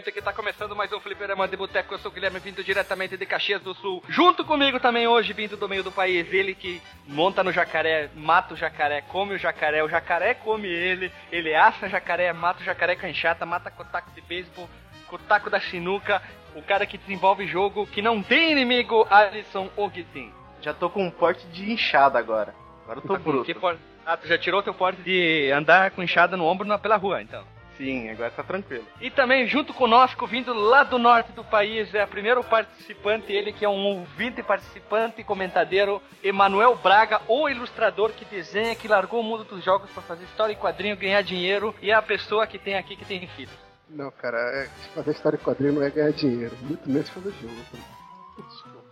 [0.00, 1.92] Vivente que tá começando mais um Fliperama de Boteco.
[1.92, 4.02] Eu sou o Guilherme, vindo diretamente de Caxias do Sul.
[4.08, 8.54] Junto comigo também hoje, vindo do meio do país, ele que monta no jacaré, mata
[8.54, 12.96] o jacaré, come o jacaré, o jacaré come ele, ele assa jacaré, mata o jacaré
[12.96, 14.70] com a enxada, mata com o taco de beisebol,
[15.06, 16.22] com o taco da sinuca,
[16.54, 20.32] o cara que desenvolve jogo que não tem inimigo, Alisson Ogtin.
[20.62, 22.54] Já tô com um porte de enxada agora.
[22.84, 23.44] Agora eu tô bruto.
[23.44, 23.76] Que por...
[24.06, 27.20] Ah, tu já tirou teu porte de andar com enxada no ombro na, pela rua,
[27.20, 27.44] então.
[27.80, 28.84] Sim, agora tá tranquilo.
[29.00, 33.54] E também junto conosco, vindo lá do norte do país, é o primeiro participante, ele
[33.54, 39.20] que é um ouvinte participante e comentadeiro, Emanuel Braga, o ilustrador que desenha, que largou
[39.20, 42.46] o mundo dos jogos para fazer história e quadrinho, ganhar dinheiro, e é a pessoa
[42.46, 43.54] que tem aqui que tem filhos.
[43.88, 47.54] Não, cara, é, fazer história e quadrinho não é ganhar dinheiro, muito menos fazer jogo.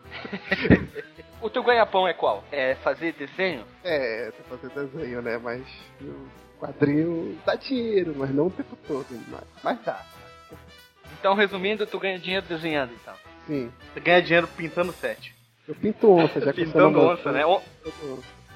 [1.42, 2.42] o teu ganha-pão é qual?
[2.50, 3.66] É fazer desenho?
[3.84, 5.36] É, fazer desenho, né?
[5.36, 5.62] Mas
[6.58, 9.06] quadrinho dá dinheiro, mas não o tempo todo.
[9.28, 10.04] Mas, mas dá.
[11.18, 13.14] Então, resumindo, tu ganha dinheiro desenhando, então.
[13.46, 13.72] Sim.
[13.92, 15.34] Você ganha dinheiro pintando set.
[15.66, 17.42] Eu pinto onça, já que Pintando onça, né?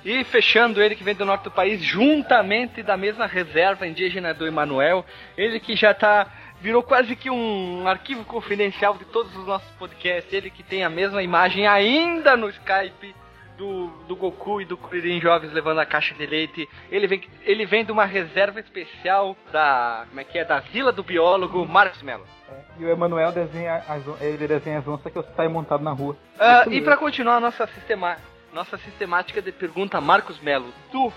[0.05, 4.47] E fechando ele que vem do norte do país, juntamente da mesma reserva indígena do
[4.47, 5.05] Emanuel,
[5.37, 6.27] ele que já tá
[6.61, 10.89] virou quase que um arquivo confidencial de todos os nossos podcasts, ele que tem a
[10.89, 13.15] mesma imagem ainda no Skype
[13.57, 16.69] do, do Goku e do Kuririn jovens levando a caixa de leite.
[16.91, 20.05] Ele vem, ele vem de uma reserva especial da.
[20.09, 20.45] Como é que é?
[20.45, 22.27] Da Vila do Biólogo Marcos Mello.
[22.51, 25.93] É, e o Emanuel desenha as, ele desenha as onças que eu saio montado na
[25.93, 26.17] rua.
[26.37, 28.17] Uh, e para continuar a nossa, sistema,
[28.53, 31.13] nossa sistemática de pergunta, Marcos Melo, tu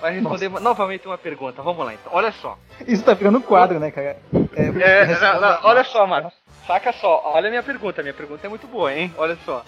[0.00, 1.62] vai responder novamente uma pergunta.
[1.62, 2.12] Vamos lá então.
[2.12, 2.56] Olha só.
[2.86, 4.18] Isso tá virando um quadro, né, cara?
[4.54, 6.32] É, é, não, não, olha só, Marcos.
[6.66, 8.02] Saca só, olha a minha pergunta.
[8.02, 9.12] Minha pergunta é muito boa, hein?
[9.16, 9.64] Olha só.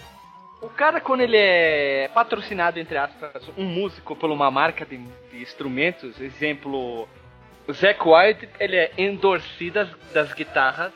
[0.60, 5.40] O cara, quando ele é patrocinado, entre aspas, um músico por uma marca de, de
[5.40, 7.08] instrumentos, exemplo,
[7.66, 10.92] o Zack White, ele é endorcido das, das guitarras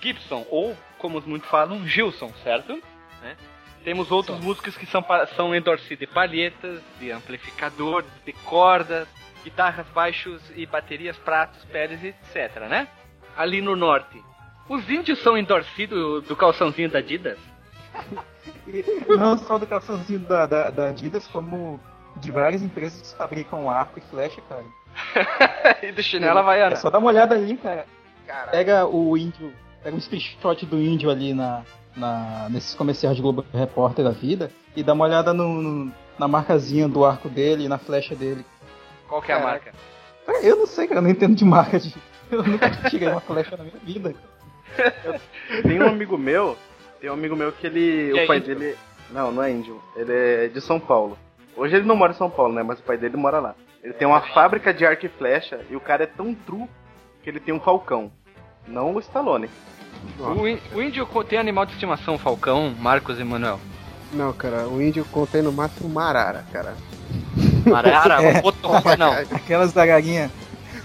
[0.00, 2.74] Gibson, ou, como muitos falam, Gilson, certo?
[3.22, 3.36] Né?
[3.84, 4.44] Temos outros Sim.
[4.44, 5.04] músicos que são,
[5.34, 9.08] são endorcidos de palhetas, de amplificadores, de cordas,
[9.42, 12.88] guitarras, baixos e baterias, pratos, peles, etc, né?
[13.36, 14.22] Ali no norte.
[14.68, 17.38] Os índios são endorcidos do calçãozinho da Adidas?
[19.08, 21.80] Não só do calçãozinho da, da, da, Adidas, como
[22.16, 24.64] de várias empresas que fabricam arco e flecha, cara.
[25.82, 26.74] e do chinelo Havaiana.
[26.74, 27.86] É só dá uma olhada ali, cara.
[28.26, 28.50] Caraca.
[28.50, 31.62] Pega o índio, pega um screenshot do índio ali na,
[31.96, 36.28] na, nesses comerciais de Globo Repórter da vida e dá uma olhada no, no, na
[36.28, 38.44] marcazinha do arco dele e na flecha dele.
[39.08, 39.72] Qual que é a marca?
[40.42, 41.78] Eu não sei, cara, eu não entendo de marca.
[41.78, 41.94] De...
[42.30, 44.14] Eu nunca tirei uma flecha na minha vida.
[45.62, 46.56] Tem um amigo meu
[47.02, 48.12] tem um amigo meu que ele.
[48.12, 48.56] o pai índio?
[48.56, 48.76] dele.
[49.10, 49.82] Não, não é índio.
[49.96, 51.18] Ele é de São Paulo.
[51.56, 52.62] Hoje ele não mora em São Paulo, né?
[52.62, 53.56] Mas o pai dele mora lá.
[53.82, 56.68] Ele tem uma fábrica de arco e flecha e o cara é tão true
[57.22, 58.12] que ele tem um falcão.
[58.68, 59.50] Não o Stallone.
[60.18, 63.58] O, o índio tem animal de estimação, falcão, Marcos e Manuel?
[64.12, 66.76] Não, cara, o índio contém no máximo marara, cara.
[67.66, 68.22] Marara?
[68.22, 68.96] é.
[68.96, 69.12] Não.
[69.36, 70.30] Aquelas da gaguinha.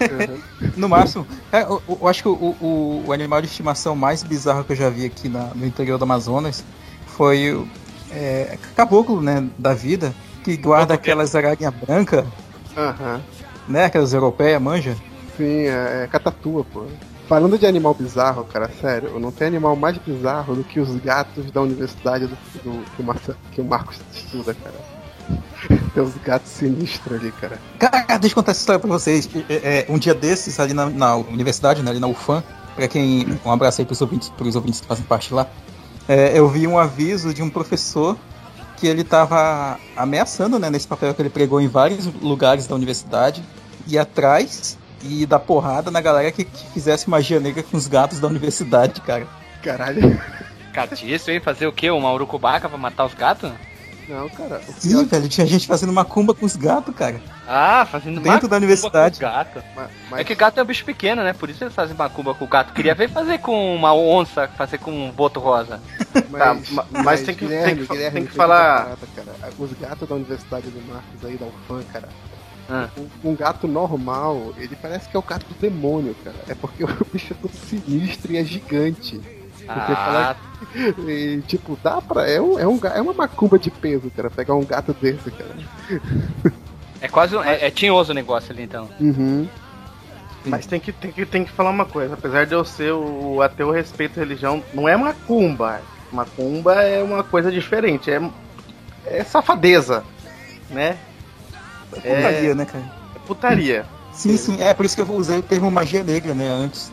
[0.00, 0.70] Uhum.
[0.76, 4.64] no máximo, é, eu, eu, acho que o, o, o, animal de estimação mais bizarro
[4.64, 6.64] que eu já vi aqui na, no interior do Amazonas
[7.06, 7.68] foi o
[8.10, 10.14] é, caboclo, né, da vida,
[10.44, 12.24] que guarda aquelas araguinhas brancas,
[12.76, 13.20] uhum.
[13.66, 14.96] né, aquelas europeias, manja?
[15.36, 16.84] Sim, é, é catatua, pô.
[17.28, 21.50] Falando de animal bizarro, cara, sério, não tem animal mais bizarro do que os gatos
[21.50, 24.97] da universidade do, do que, o Marcos, que o Marcos estuda, cara.
[25.94, 27.58] Tem uns gatos sinistros ali, cara.
[27.78, 29.28] Cara, deixa eu contar essa história pra vocês.
[29.48, 32.42] É, é, um dia desses, ali na, na, universidade, né, ali na UFAM,
[32.74, 33.38] pra quem.
[33.44, 35.46] Um abraço aí pros ouvintes, pros ouvintes que fazem parte lá.
[36.08, 38.16] É, eu vi um aviso de um professor
[38.76, 43.42] que ele tava ameaçando, né, nesse papel que ele pregou em vários lugares da universidade,
[43.86, 48.20] ir atrás e dar porrada na galera que, que fizesse magia negra com os gatos
[48.20, 49.26] da universidade, cara.
[49.62, 50.20] Caralho.
[50.72, 51.40] Catiço, hein?
[51.40, 51.90] Fazer o quê?
[51.90, 53.50] Uma urucubaca pra matar os gatos?
[54.08, 54.60] Não, cara.
[54.78, 57.20] Sim, velho, tinha gente fazendo macumba com os gatos, cara.
[57.46, 59.20] Ah, fazendo Dentro da universidade.
[59.20, 59.62] Com gato.
[59.76, 60.20] Mas, mas...
[60.20, 61.34] É que gato é um bicho pequeno, né?
[61.34, 62.72] Por isso eles fazem macumba com o gato.
[62.72, 65.80] Queria ver fazer com uma onça, fazer com um boto rosa.
[66.30, 68.82] Mas, tá, mas, mas tem que, Guilherme, tem que, Guilherme, tem que falar.
[68.82, 69.52] Parada, cara.
[69.58, 72.08] Os gatos da Universidade do Marcos aí, da UFAM, cara.
[72.68, 72.88] Ah.
[72.98, 76.36] Um, um, gato normal, ele parece que é o gato do demônio, cara.
[76.48, 79.20] É porque o bicho é todo sinistro e é gigante.
[79.68, 80.36] Porque ah.
[81.06, 82.28] E, tipo, dá pra.
[82.28, 85.54] É, um, é, um, é uma macumba de peso, cara, pegar um gato desse, cara.
[87.00, 88.88] É quase um, é, é tinhoso o negócio ali, então.
[88.98, 89.48] Uhum.
[90.44, 93.42] Mas tem que, tem, que, tem que falar uma coisa, apesar de eu ser o
[93.42, 95.80] ateu respeito à religião, não é macumba.
[96.10, 98.20] Macumba é uma coisa diferente, é,
[99.04, 100.02] é safadeza,
[100.70, 100.96] né?
[101.92, 102.84] É putaria, é, né, cara?
[103.14, 103.86] É putaria.
[104.12, 106.90] Sim, sim, é por isso que eu usei o termo magia negra, né, antes.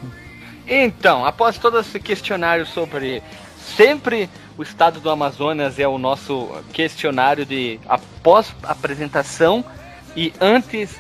[0.68, 3.22] Então, após todo esse questionário sobre
[3.58, 9.64] sempre o estado do Amazonas é o nosso questionário de após apresentação
[10.16, 10.98] e antes,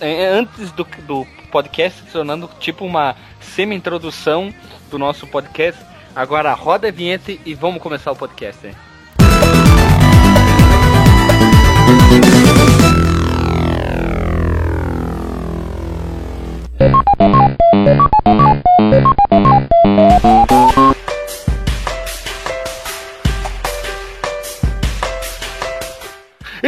[0.00, 4.52] é, antes do, do podcast, tornando tipo uma semi-introdução
[4.90, 5.80] do nosso podcast.
[6.16, 8.66] Agora roda a vinheta e vamos começar o podcast.
[8.66, 8.74] Hein?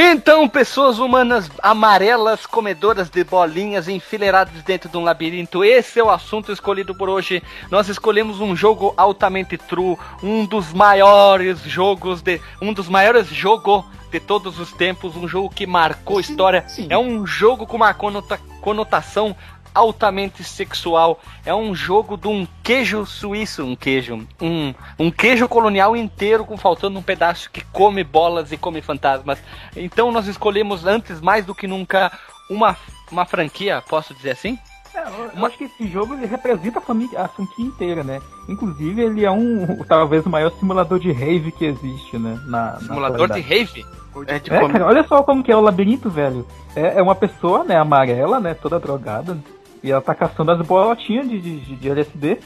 [0.08, 6.10] Então, pessoas humanas amarelas, comedoras de bolinhas, enfileiradas dentro de um labirinto, esse é o
[6.10, 7.42] assunto escolhido por hoje.
[7.72, 12.40] Nós escolhemos um jogo altamente true, um dos maiores jogos de.
[12.62, 16.64] um dos maiores jogos de todos os tempos, um jogo que marcou sim, história.
[16.68, 16.86] Sim.
[16.88, 19.36] É um jogo com uma conota conotação
[19.76, 21.20] altamente sexual.
[21.44, 26.56] É um jogo de um queijo suíço, um queijo, um, um queijo colonial inteiro com
[26.56, 29.38] faltando um pedaço que come bolas e come fantasmas.
[29.76, 32.10] Então nós escolhemos antes mais do que nunca
[32.50, 32.76] uma
[33.10, 34.58] uma franquia, posso dizer assim?
[34.94, 38.20] É, eu acho que esse jogo ele representa a, família, a franquia inteira, né?
[38.48, 42.40] Inclusive ele é um talvez o maior simulador de rave que existe, né?
[42.46, 43.84] Na, simulador na de rave?
[44.26, 46.46] É, tipo, é, cara, olha só como que é o labirinto, velho.
[46.74, 49.38] É, é uma pessoa, né, amarela, né, toda drogada,
[49.86, 52.38] e ela tá caçando as bolotinhas de, de, de LSD.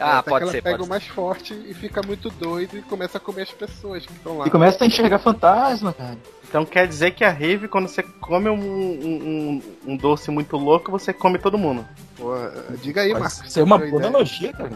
[0.00, 0.62] Ah, Até pode que ela ser.
[0.62, 4.12] pega o mais forte e fica muito doido e começa a comer as pessoas que
[4.12, 4.46] estão lá.
[4.46, 6.18] E começa a enxergar fantasma, cara.
[6.48, 10.90] Então quer dizer que a Rave, quando você come um, um, um doce muito louco,
[10.90, 11.86] você come todo mundo.
[12.16, 12.32] Pô,
[12.80, 13.44] diga aí, Marcos.
[13.44, 14.70] Isso é uma boa analogia, cara.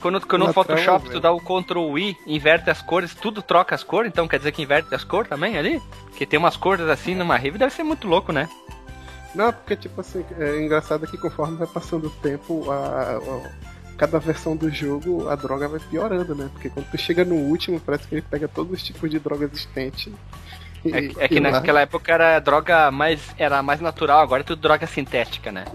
[0.00, 3.74] Quando, quando no Photoshop trama, tu dá o Ctrl I, inverte as cores, tudo troca
[3.74, 5.80] as cores, então quer dizer que inverte as cores também ali?
[6.04, 8.48] Porque tem umas cores assim numa Rave, deve ser muito louco, né?
[9.36, 13.50] Não, porque tipo assim, é engraçado que conforme vai passando o tempo, a, a,
[13.98, 16.48] cada versão do jogo, a droga vai piorando, né?
[16.54, 19.44] Porque quando tu chega no último, parece que ele pega todos os tipos de droga
[19.44, 20.10] existentes.
[20.86, 23.20] é, é, que naquela época era droga mais.
[23.36, 25.66] era mais natural, agora é tudo droga sintética, né?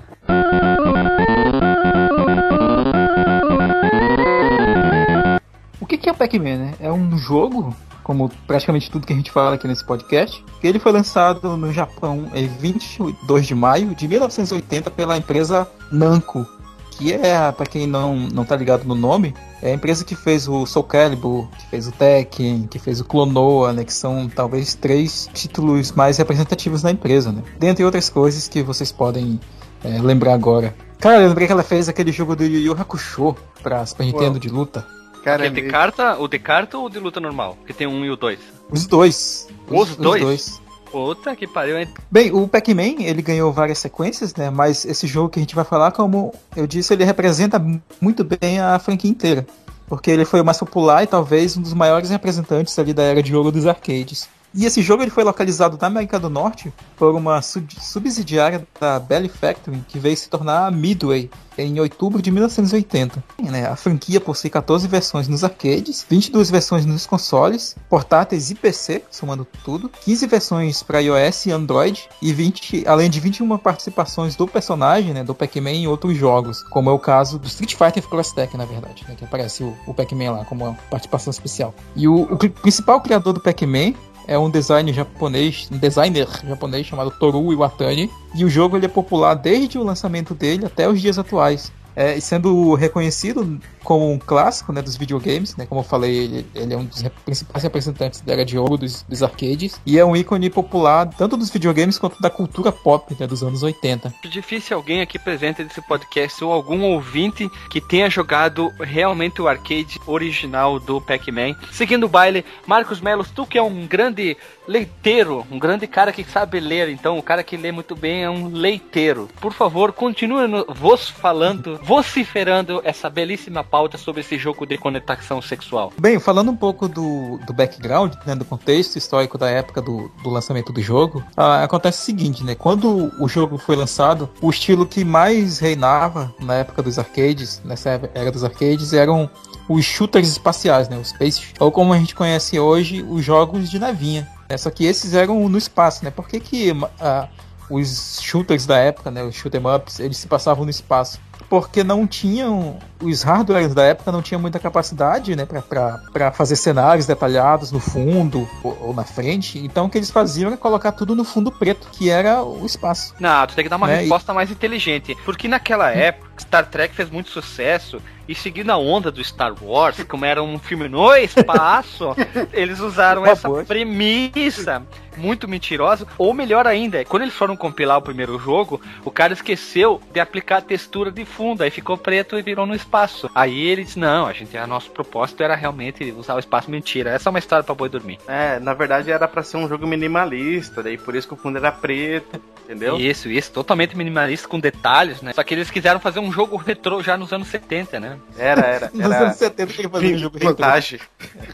[5.79, 6.73] O que é Pac-Man, né?
[6.79, 7.75] É um jogo
[8.11, 10.43] como praticamente tudo que a gente fala aqui nesse podcast.
[10.61, 16.45] Ele foi lançado no Japão em 22 de maio de 1980 pela empresa Namco,
[16.91, 20.45] que é, para quem não, não tá ligado no nome, é a empresa que fez
[20.45, 24.75] o Soul Calibur, que fez o Tekken, que fez o Clonoa, né, que são talvez
[24.75, 27.41] três títulos mais representativos da empresa, né?
[27.57, 29.39] Dentre outras coisas que vocês podem
[29.85, 30.75] é, lembrar agora.
[30.99, 34.37] Cara, eu lembrei que ela fez aquele jogo do Yu Yu Hakusho pra Super Nintendo
[34.37, 34.85] de luta.
[35.23, 37.57] Cara, é de carta, o de carta ou de luta normal?
[37.65, 38.39] Que tem um e o dois?
[38.69, 39.47] Os dois.
[39.69, 40.21] Os, os dois?
[40.21, 40.62] Os dois.
[40.91, 41.88] Puta que pariu, hein?
[42.09, 44.50] Bem, o Pac-Man, ele ganhou várias sequências, né?
[44.50, 47.63] Mas esse jogo que a gente vai falar, como eu disse, ele representa
[48.01, 49.47] muito bem a franquia inteira.
[49.88, 53.23] Porque ele foi o mais popular e talvez um dos maiores representantes ali da era
[53.23, 54.27] de ouro dos arcades.
[54.53, 59.00] E esse jogo ele foi localizado na América do Norte por uma sub subsidiária da
[59.00, 63.23] Belly Factory, que veio se tornar a Midway em outubro de 1980.
[63.42, 69.04] Né, a franquia possui 14 versões nos arcades, 22 versões nos consoles, portáteis e PC,
[69.09, 74.47] somando tudo, 15 versões para iOS e Android, e 20, além de 21 participações do
[74.47, 78.33] personagem, né, do Pac-Man em outros jogos, como é o caso do Street Fighter Cross
[78.33, 81.73] Tag, na verdade, né, que aparece o, o Pac-Man lá como uma participação especial.
[81.95, 83.94] E o, o principal criador do Pac-Man
[84.28, 88.90] é um designer japonês, um designer japonês chamado Toru Iwatani, e o jogo ele é
[88.90, 94.71] popular desde o lançamento dele até os dias atuais é, sendo reconhecido como um clássico
[94.71, 98.33] né, dos videogames, né, como eu falei, ele, ele, é um dos principais representantes da
[98.33, 102.21] era de ouro dos, dos, arcades e é um ícone popular tanto dos videogames quanto
[102.21, 104.14] da cultura pop né, dos anos 80.
[104.24, 109.48] É difícil alguém aqui presente nesse podcast ou algum ouvinte que tenha jogado realmente o
[109.48, 111.56] arcade original do Pac-Man.
[111.71, 116.24] Seguindo o baile, Marcos Melos, tu que é um grande leiteiro, um grande cara que
[116.24, 119.28] sabe ler, então o cara que lê muito bem é um leiteiro.
[119.40, 125.92] Por favor, continue vos falando vociferando essa belíssima pauta sobre esse jogo de conectação sexual.
[126.00, 130.30] Bem, falando um pouco do, do background, né, do contexto histórico da época do, do
[130.30, 132.56] lançamento do jogo, ah, acontece o seguinte, né?
[132.56, 137.90] Quando o jogo foi lançado, o estilo que mais reinava na época dos arcades, nessa
[138.14, 139.30] era dos arcades, eram
[139.68, 140.97] os shooters espaciais, né?
[140.97, 144.28] Os space, ou como a gente conhece hoje, os jogos de navinha.
[144.50, 146.11] É, só que esses eram no espaço, né?
[146.11, 147.28] Por que que ah,
[147.69, 149.23] os shooters da época, né?
[149.23, 151.19] Os shoot 'em ups, eles se passavam no espaço?
[151.51, 157.05] Porque não tinham os hardwares da época não tinham muita capacidade, né, para fazer cenários
[157.05, 159.59] detalhados no fundo ou, ou, na frente.
[159.59, 163.13] Então o que eles faziam era colocar tudo no fundo preto, que era o espaço.
[163.19, 163.97] Não, tu tem que dar uma né?
[163.97, 164.35] resposta e...
[164.35, 169.23] mais inteligente, porque naquela época Star Trek fez muito sucesso e seguindo a onda do
[169.23, 172.15] Star Wars, como era um filme no espaço,
[172.53, 174.83] eles usaram essa premissa
[175.17, 176.07] muito mentirosa.
[176.17, 180.57] Ou melhor ainda, quando eles foram compilar o primeiro jogo, o cara esqueceu de aplicar
[180.57, 182.91] a textura de fundo, aí ficou preto e virou no espaço.
[183.33, 187.10] Aí eles, não, a gente, a nosso propósito era realmente usar o espaço mentira.
[187.10, 188.19] Essa é uma história pra boi dormir.
[188.28, 191.57] É, na verdade era para ser um jogo minimalista, daí por isso que o fundo
[191.57, 192.98] era preto, entendeu?
[192.98, 195.33] Isso, isso, totalmente minimalista com detalhes, né?
[195.33, 198.18] Só que eles quiseram fazer um jogo retrô já nos anos 70, né?
[198.38, 198.92] Era, era.
[198.95, 199.07] era...
[199.07, 201.00] Nos anos 70 que fazer um jogo vantagem.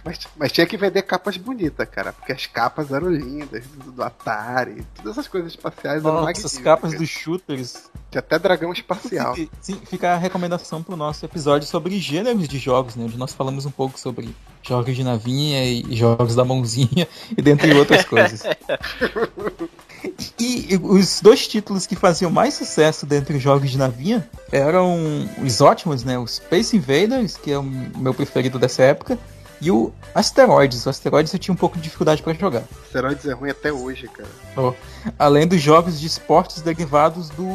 [0.03, 4.85] Mas, mas, tinha que vender capas bonitas, cara, porque as capas eram lindas, do Atari,
[4.95, 6.53] todas essas coisas espaciais Nossa, eram magníficas.
[6.53, 7.89] Essas capas dos shooters.
[8.09, 9.35] Tinha até dragão espacial.
[9.35, 13.05] Sim, sim, fica a recomendação pro nosso episódio sobre gêneros de jogos, né?
[13.05, 17.07] Onde nós falamos um pouco sobre jogos de navinha e jogos da mãozinha,
[17.37, 18.43] e dentre outras coisas.
[20.39, 25.27] E, e os dois títulos que faziam mais sucesso dentre os jogos de navinha eram
[25.43, 26.17] os ótimos, né?
[26.17, 29.17] O Space Invaders, que é o meu preferido dessa época,
[29.59, 30.85] e o Asteroids.
[30.85, 32.63] O Asteroids eu tinha um pouco de dificuldade para jogar.
[32.85, 34.29] Asteroids é ruim até hoje, cara.
[34.55, 34.73] Oh.
[35.17, 37.47] Além dos jogos de esportes derivados do,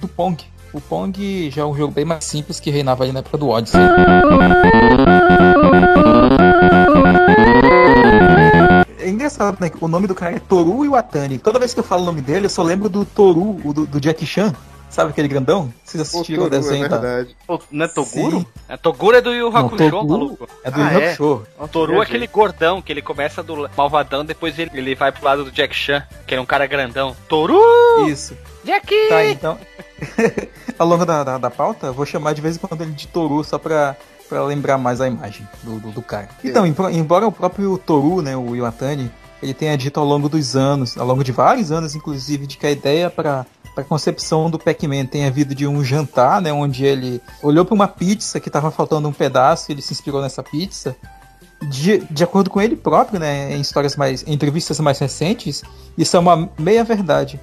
[0.00, 0.42] do Pong.
[0.72, 3.48] O Pong já é um jogo bem mais simples que reinava ali na época do
[3.48, 3.80] Odyssey.
[8.98, 9.70] É engraçado, né?
[9.80, 11.38] O nome do cara é Toru Iwatani.
[11.38, 14.00] Toda vez que eu falo o nome dele, eu só lembro do Toru, do, do
[14.00, 14.54] Jack Chan.
[14.88, 15.72] Sabe aquele grandão?
[15.84, 16.84] Vocês assistiram o, desenho?
[16.84, 17.36] É verdade.
[17.48, 17.58] Da...
[17.70, 18.46] não é Toguro?
[18.68, 20.48] É, Toguro é do Yu Hakusho, maluco.
[20.64, 21.12] É do ah, Yu é?
[21.12, 21.46] Hakusho.
[21.58, 25.24] O Toru é aquele gordão que ele começa do malvadão, depois ele, ele vai pro
[25.24, 27.16] lado do Jack Chan, que é um cara grandão.
[27.28, 27.60] Toru!
[28.08, 28.36] Isso.
[28.64, 28.94] Jack!
[29.08, 29.58] Tá, então.
[30.78, 33.06] Ao longo da, da, da pauta, eu vou chamar de vez em quando ele de
[33.08, 33.96] Toru só pra
[34.30, 36.28] para lembrar mais a imagem do, do, do cara.
[36.44, 39.10] Então, embora o próprio Toru, né, o Iwatani,
[39.42, 42.64] ele tenha dito ao longo dos anos, ao longo de vários anos, inclusive, de que
[42.64, 43.44] a ideia para
[43.76, 47.88] a concepção do Pac-Man tenha vindo de um jantar, né, onde ele olhou para uma
[47.88, 50.94] pizza que estava faltando um pedaço e ele se inspirou nessa pizza.
[51.62, 55.62] De, de acordo com ele próprio, né, em histórias mais, em entrevistas mais recentes,
[55.98, 57.40] isso é uma meia verdade.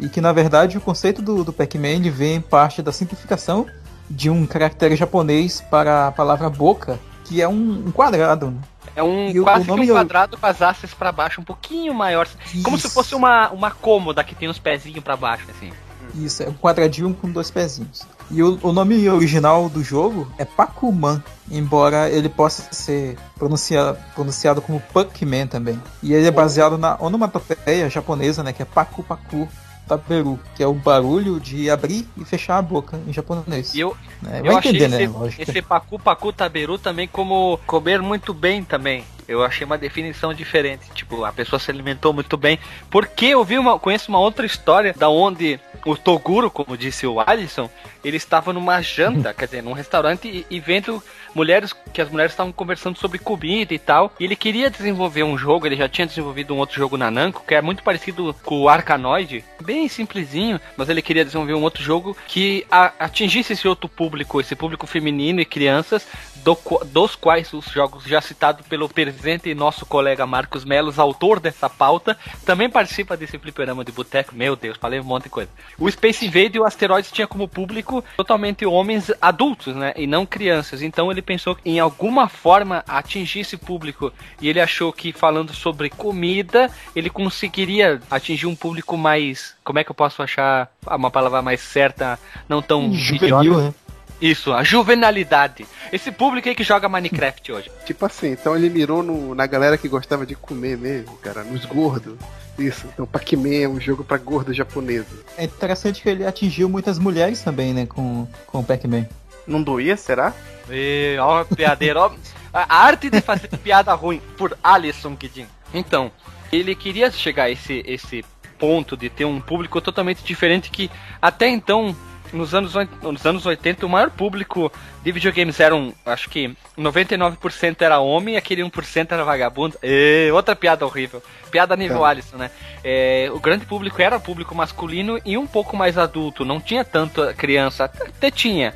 [0.00, 3.66] E que na verdade o conceito do, do Pac-Man vem parte da simplificação
[4.08, 8.50] de um caractere japonês para a palavra boca, que é um, um quadrado.
[8.50, 8.58] Né?
[8.96, 12.26] É um e quase que um quadrado com as hastes para baixo, um pouquinho maior.
[12.52, 12.62] Isso.
[12.64, 15.70] Como se fosse uma, uma cômoda que tem os pezinhos para baixo, assim.
[16.14, 18.04] Isso, é um quadradinho com dois pezinhos.
[18.30, 24.60] E o, o nome original do jogo é Pac-Man, embora ele possa ser pronunciado, pronunciado
[24.60, 25.80] como Pac-Man também.
[26.02, 29.48] E ele é baseado na onomatopeia japonesa, né, que é Paku Paku,
[29.96, 33.74] taberu, que é o barulho de abrir e fechar a boca em japonês.
[33.74, 34.40] E eu, né?
[34.44, 35.34] eu achei entender, esse, né?
[35.38, 39.04] esse pacu pacu taberu também como comer muito bem também.
[39.30, 40.90] Eu achei uma definição diferente.
[40.92, 42.58] Tipo, a pessoa se alimentou muito bem.
[42.90, 47.20] Porque eu vi uma, conheço uma outra história da onde o Toguro, como disse o
[47.20, 47.70] Alisson,
[48.04, 51.00] ele estava numa janta, quer dizer, num restaurante e, e vendo
[51.32, 54.12] mulheres que as mulheres estavam conversando sobre comida e tal.
[54.18, 57.44] E ele queria desenvolver um jogo, ele já tinha desenvolvido um outro jogo na Namco,
[57.46, 61.84] que é muito parecido com o Arkanoid, bem simplesinho, mas ele queria desenvolver um outro
[61.84, 66.04] jogo que a, atingisse esse outro público, esse público feminino e crianças,
[66.44, 71.68] do, dos quais os jogos já citados pelo presente nosso colega Marcos Melos, autor dessa
[71.68, 74.34] pauta, também participa desse fliperama de boteco.
[74.34, 75.50] Meu Deus, falei um monte de coisa.
[75.78, 79.92] O Space Invade e o Asteroids tinha como público totalmente homens adultos, né?
[79.96, 80.82] E não crianças.
[80.82, 84.12] Então ele pensou em alguma forma atingir esse público.
[84.40, 89.54] E ele achou que falando sobre comida, ele conseguiria atingir um público mais.
[89.64, 92.18] Como é que eu posso achar uma palavra mais certa,
[92.48, 92.92] não tão.
[92.92, 93.74] Juvenil, né?
[94.20, 95.66] Isso, a juvenalidade.
[95.92, 97.70] Esse público aí que joga Minecraft hoje.
[97.86, 101.64] Tipo assim, então ele mirou no, na galera que gostava de comer mesmo, cara, nos
[101.64, 102.18] gordos.
[102.58, 105.06] Isso, então Pac-Man é um jogo para gordo japonês.
[105.38, 109.06] É interessante que ele atingiu muitas mulheres também, né, com, com o Pac-Man.
[109.46, 110.34] Não doía, será?
[110.68, 112.12] E, ó, piadeiro, ó.
[112.52, 115.46] A arte de fazer piada ruim por Alisson Guidin.
[115.72, 116.12] Então,
[116.52, 118.24] ele queria chegar a esse, esse
[118.58, 120.90] ponto de ter um público totalmente diferente que
[121.22, 121.96] até então
[122.32, 124.72] nos anos, nos anos 80, o maior público
[125.02, 129.76] de videogames eram, acho que 99% era homem e aquele 1% era vagabundo.
[129.82, 131.22] E outra piada horrível.
[131.50, 132.10] Piada nível é.
[132.10, 132.50] Alisson, né?
[132.84, 136.44] É, o grande público era público masculino e um pouco mais adulto.
[136.44, 137.84] Não tinha tanto criança.
[137.84, 138.74] Até tinha.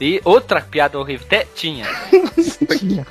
[0.00, 1.26] E outra piada horrível.
[1.26, 1.86] Até tinha.
[2.78, 3.06] tinha.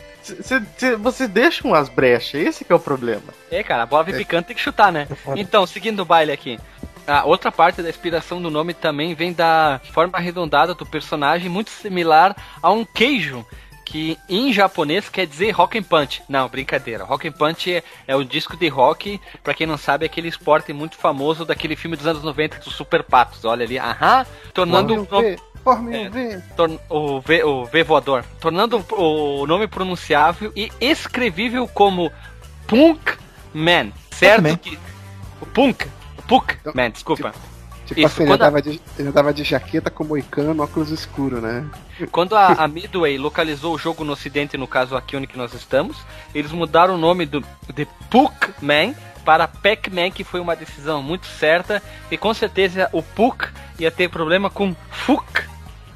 [0.99, 3.23] Você deixa umas brechas, esse é o problema.
[3.51, 4.13] É, cara, a bola é.
[4.13, 5.07] picante tem que chutar, né?
[5.27, 6.57] É então, seguindo o baile aqui.
[7.05, 11.69] A outra parte da inspiração do nome também vem da forma arredondada do personagem, muito
[11.69, 13.45] similar a um queijo,
[13.85, 16.23] que em japonês quer dizer rock and punch.
[16.29, 17.03] Não, brincadeira.
[17.03, 20.29] Rock and punch é, é o disco de rock, para quem não sabe, é aquele
[20.29, 23.43] esporte muito famoso daquele filme dos anos 90 dos Super Patos.
[23.43, 25.27] Olha ali, aham, tornando nome...
[25.31, 26.41] É, o V.
[26.89, 28.25] O V, o v voador.
[28.39, 32.11] Tornando o nome pronunciável e escrevível como
[32.67, 33.17] Punk
[33.53, 33.91] Man.
[34.11, 34.57] Certo?
[34.57, 34.77] Que,
[35.41, 35.87] o Punk.
[36.33, 37.31] Punk então, Man, desculpa.
[37.31, 37.53] Tipo,
[37.85, 41.65] Tipo Isso, assim, ele, tava de, ele tava de jaqueta com moicano, óculos escuro, né?
[42.13, 45.97] Quando a, a, Midway localizou o jogo no ocidente, no caso aqui onde nós estamos,
[46.33, 51.83] eles mudaram o nome do de Puck-Man para Pac-Man, que foi uma decisão muito certa,
[52.09, 55.43] e com certeza o Puck ia ter problema com Fuck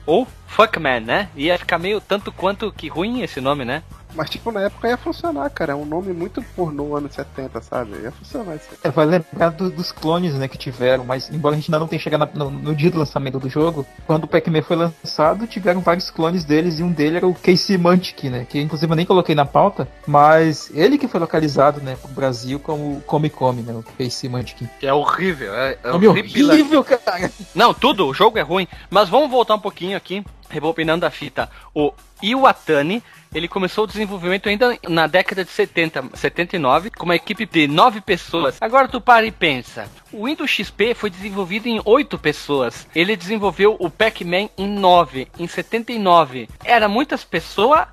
[0.06, 1.30] ou Fuckman, né?
[1.38, 3.82] Ia ficar meio tanto quanto que ruim esse nome, né?
[4.18, 5.74] Mas, tipo, na época ia funcionar, cara.
[5.74, 7.92] É um nome muito pornô anos 70, sabe?
[8.02, 8.68] Ia funcionar isso.
[8.84, 11.88] É, vai lembrar do, dos clones, né, que tiveram, mas embora a gente ainda não
[11.88, 15.82] tenha chegado no, no, dia do lançamento do jogo, quando o Pac-Man foi lançado, tiveram
[15.82, 18.48] vários clones deles e um dele era o Casey Mantic, né?
[18.50, 22.60] Que inclusive eu nem coloquei na pauta, mas ele que foi localizado, né, pro Brasil
[22.60, 23.74] como Come Come, né?
[23.74, 24.68] O Casey Mantic.
[24.82, 27.32] É horrível, é, é horrível, horrível, cara.
[27.54, 28.68] Não, tudo, o jogo é ruim.
[28.90, 31.50] Mas vamos voltar um pouquinho aqui, rebobinando a fita.
[31.74, 31.94] O
[32.24, 33.04] Iwatani
[33.34, 38.02] ele começou o desenvolvimento ainda na década de 70, 79, com uma equipe de 9
[38.02, 38.58] pessoas.
[38.60, 39.88] Agora tu para e pensa.
[40.12, 42.88] O Windows XP foi desenvolvido em 8 pessoas.
[42.96, 46.50] Ele desenvolveu o Pac-Man em 9, em 79.
[46.64, 47.88] Era muitas pessoas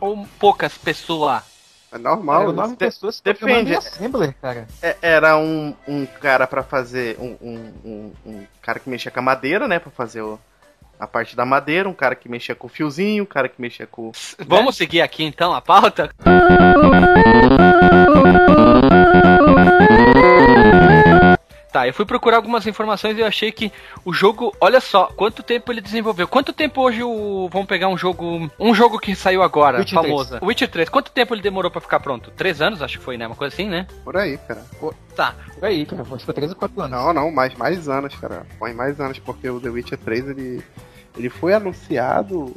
[0.00, 1.42] ou poucas pessoas?
[1.92, 3.74] É normal, era nove pessoas depende.
[3.74, 4.66] Assembler, cara.
[4.80, 9.18] É, era um, um cara para fazer um, um, um, um, cara que mexia com
[9.18, 10.38] a madeira, né, para fazer o,
[11.00, 13.86] a parte da madeira, um cara que mexia com o fiozinho, um cara que mexia
[13.86, 14.12] com.
[14.46, 16.10] Vamos seguir aqui então a pauta?
[21.72, 23.72] Tá, eu fui procurar algumas informações e eu achei que
[24.04, 26.26] o jogo, olha só, quanto tempo ele desenvolveu.
[26.26, 27.48] Quanto tempo hoje o.
[27.50, 28.50] Vamos pegar um jogo.
[28.58, 30.38] Um jogo que saiu agora, Witcher famosa.
[30.38, 30.42] 3.
[30.48, 30.88] Witcher 3.
[30.88, 32.32] Quanto tempo ele demorou para ficar pronto?
[32.32, 33.26] Três anos, acho que foi, né?
[33.26, 33.86] Uma coisa assim, né?
[34.04, 34.64] Por aí, cara.
[34.80, 34.94] Por...
[35.14, 35.36] Tá.
[35.54, 36.04] Por aí, cara.
[36.04, 36.90] Foi três ou quatro anos.
[36.90, 38.44] Não, não, mais, mais anos, cara.
[38.58, 40.64] Foi mais anos, porque o The Witcher 3 ele.
[41.16, 42.54] Ele foi anunciado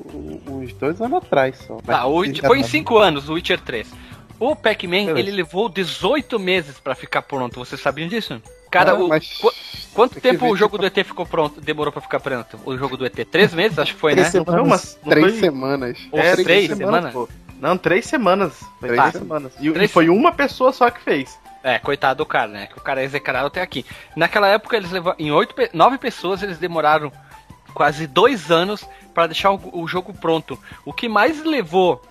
[0.48, 1.78] uns dois anos atrás só.
[1.78, 3.92] Tá, o, foi em cinco anos o Witcher 3.
[4.40, 7.60] O Pac-Man, ele levou 18 meses para ficar pronto.
[7.60, 8.42] Vocês sabiam disso?
[8.70, 9.38] Cara, o, mas...
[9.40, 9.52] qu
[9.94, 11.62] quanto tempo o jogo do ET ficou pronto?
[11.62, 12.60] Demorou pra ficar pronto?
[12.66, 13.16] O jogo do ET?
[13.30, 14.32] Três meses, acho que foi, três né?
[14.32, 15.40] Semanas, não, mas não três foi...
[15.40, 15.98] semanas.
[16.12, 17.12] Ou é, três, três semanas?
[17.12, 17.30] semanas?
[17.60, 18.60] Não, três semanas.
[18.80, 19.12] Três tá.
[19.12, 19.54] semanas.
[19.60, 19.90] E, três...
[19.90, 21.40] e foi uma pessoa só que fez.
[21.64, 22.68] É, coitado do cara, né?
[22.68, 23.86] Que o cara é execrado até aqui.
[24.18, 25.18] Naquela época, eles levaram.
[25.18, 27.10] Em oito, nove pessoas, eles demoraram
[27.74, 30.60] quase dois anos para deixar o, o, jogo pronto.
[30.86, 32.02] O que mais levou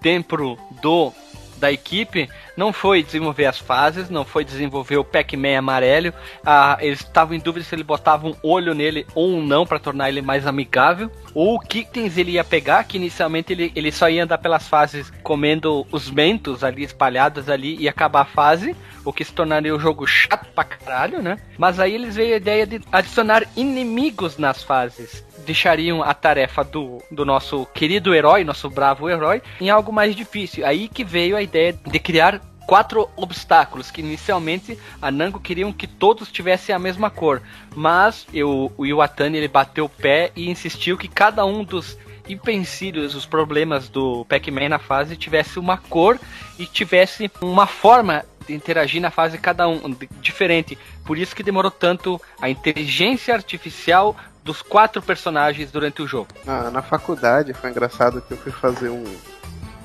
[0.00, 1.12] tempo do
[1.56, 6.12] da equipe não foi desenvolver as fases, não foi desenvolver o Pac-Man amarelo.
[6.44, 10.08] Ah, eles estavam em dúvida se ele botava um olho nele ou não para tornar
[10.08, 11.10] ele mais amigável.
[11.34, 15.10] Ou que itens ele ia pegar, que inicialmente ele, ele só ia andar pelas fases
[15.22, 19.80] comendo os mentos ali espalhados ali e acabar a fase, o que se tornaria o
[19.80, 21.38] jogo chato pra caralho, né?
[21.58, 27.02] Mas aí eles veio a ideia de adicionar inimigos nas fases deixariam a tarefa do,
[27.10, 30.66] do nosso querido herói, nosso bravo herói, em algo mais difícil.
[30.66, 35.86] Aí que veio a ideia de criar quatro obstáculos que inicialmente a Nango queriam que
[35.86, 37.42] todos tivessem a mesma cor,
[37.74, 41.96] mas eu, o Iwatani ele bateu o pé e insistiu que cada um dos
[42.28, 46.18] empecilhos, os problemas do Pac-Man na fase tivesse uma cor
[46.58, 50.78] e tivesse uma forma de interagir na fase cada um diferente.
[51.04, 56.28] Por isso que demorou tanto a inteligência artificial dos quatro personagens durante o jogo.
[56.46, 59.04] Ah, na faculdade foi engraçado que eu fui fazer um,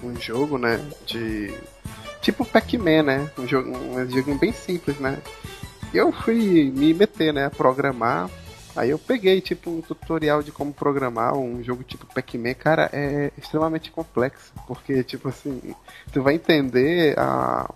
[0.03, 0.79] um jogo, né?
[1.05, 1.53] De.
[2.21, 3.31] Tipo Pac-Man, né?
[3.37, 5.21] Um jogo, um jogo bem simples, né?
[5.93, 7.45] Eu fui me meter, né?
[7.45, 8.29] A programar.
[8.75, 12.53] Aí eu peguei, tipo, um tutorial de como programar um jogo tipo Pac-Man.
[12.53, 14.53] Cara, é extremamente complexo.
[14.67, 15.75] Porque, tipo assim,
[16.13, 17.69] tu vai entender a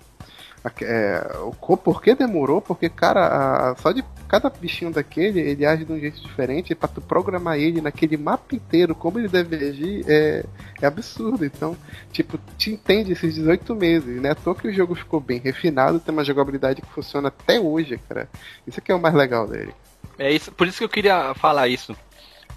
[0.82, 2.62] é, o por que demorou?
[2.62, 6.71] Porque, cara, a, só de cada bichinho daquele, ele age de um jeito diferente.
[6.71, 10.45] E pra tu programar ele naquele mapa inteiro, como ele deve agir, é,
[10.82, 11.43] é absurdo.
[11.43, 11.76] Então,
[12.13, 14.32] tipo, te entende esses 18 meses, né?
[14.32, 17.99] À toa que o jogo ficou bem refinado, tem uma jogabilidade que funciona até hoje,
[18.08, 18.30] cara.
[18.65, 19.73] Isso aqui é o mais legal dele.
[20.17, 21.95] É isso, por isso que eu queria falar isso.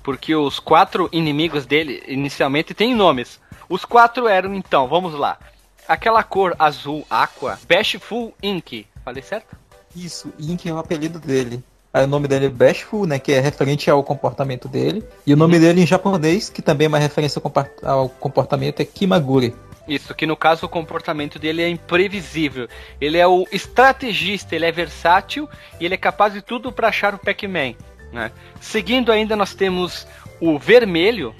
[0.04, 3.40] Porque os quatro inimigos dele, inicialmente, têm nomes.
[3.68, 5.36] Os quatro eram, então, vamos lá
[5.88, 8.86] aquela cor azul aqua, Bashful Ink.
[9.04, 9.56] Falei certo?
[9.94, 11.62] Isso, Ink é o apelido dele.
[11.92, 15.02] Aí o nome dele é Bashful, né, que é referente ao comportamento dele.
[15.26, 15.60] E o nome uhum.
[15.60, 17.40] dele em japonês, que também é uma referência
[17.82, 19.54] ao comportamento, é Kimaguri.
[19.88, 22.68] Isso, que no caso o comportamento dele é imprevisível.
[23.00, 25.48] Ele é o estrategista, ele é versátil
[25.80, 27.74] e ele é capaz de tudo para achar o Pac-Man.
[28.12, 28.32] Né?
[28.60, 30.06] Seguindo ainda nós temos
[30.40, 31.34] o vermelho,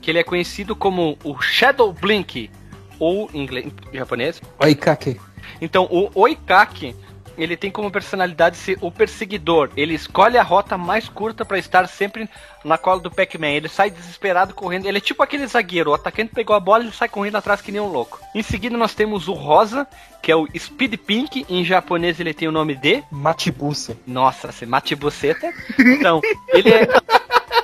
[0.00, 2.50] que ele é conhecido como o Shadow Blink,
[2.98, 4.40] ou em, inglês, em japonês.
[4.58, 5.20] Oikake.
[5.60, 6.94] Então, o oikake,
[7.36, 9.70] ele tem como personalidade ser o perseguidor.
[9.76, 12.28] Ele escolhe a rota mais curta para estar sempre
[12.64, 13.48] na cola do Pac-Man.
[13.48, 14.86] Ele sai desesperado correndo.
[14.86, 15.90] Ele é tipo aquele zagueiro.
[15.90, 18.18] O atacante pegou a bola e sai correndo atrás que nem um louco.
[18.34, 19.86] Em seguida nós temos o Rosa,
[20.20, 21.46] que é o Speed Pink.
[21.48, 23.96] Em japonês ele tem o nome de Matibuse.
[24.06, 25.52] Nossa, se Matibuceta.
[25.78, 26.20] Então,
[26.52, 26.88] ele é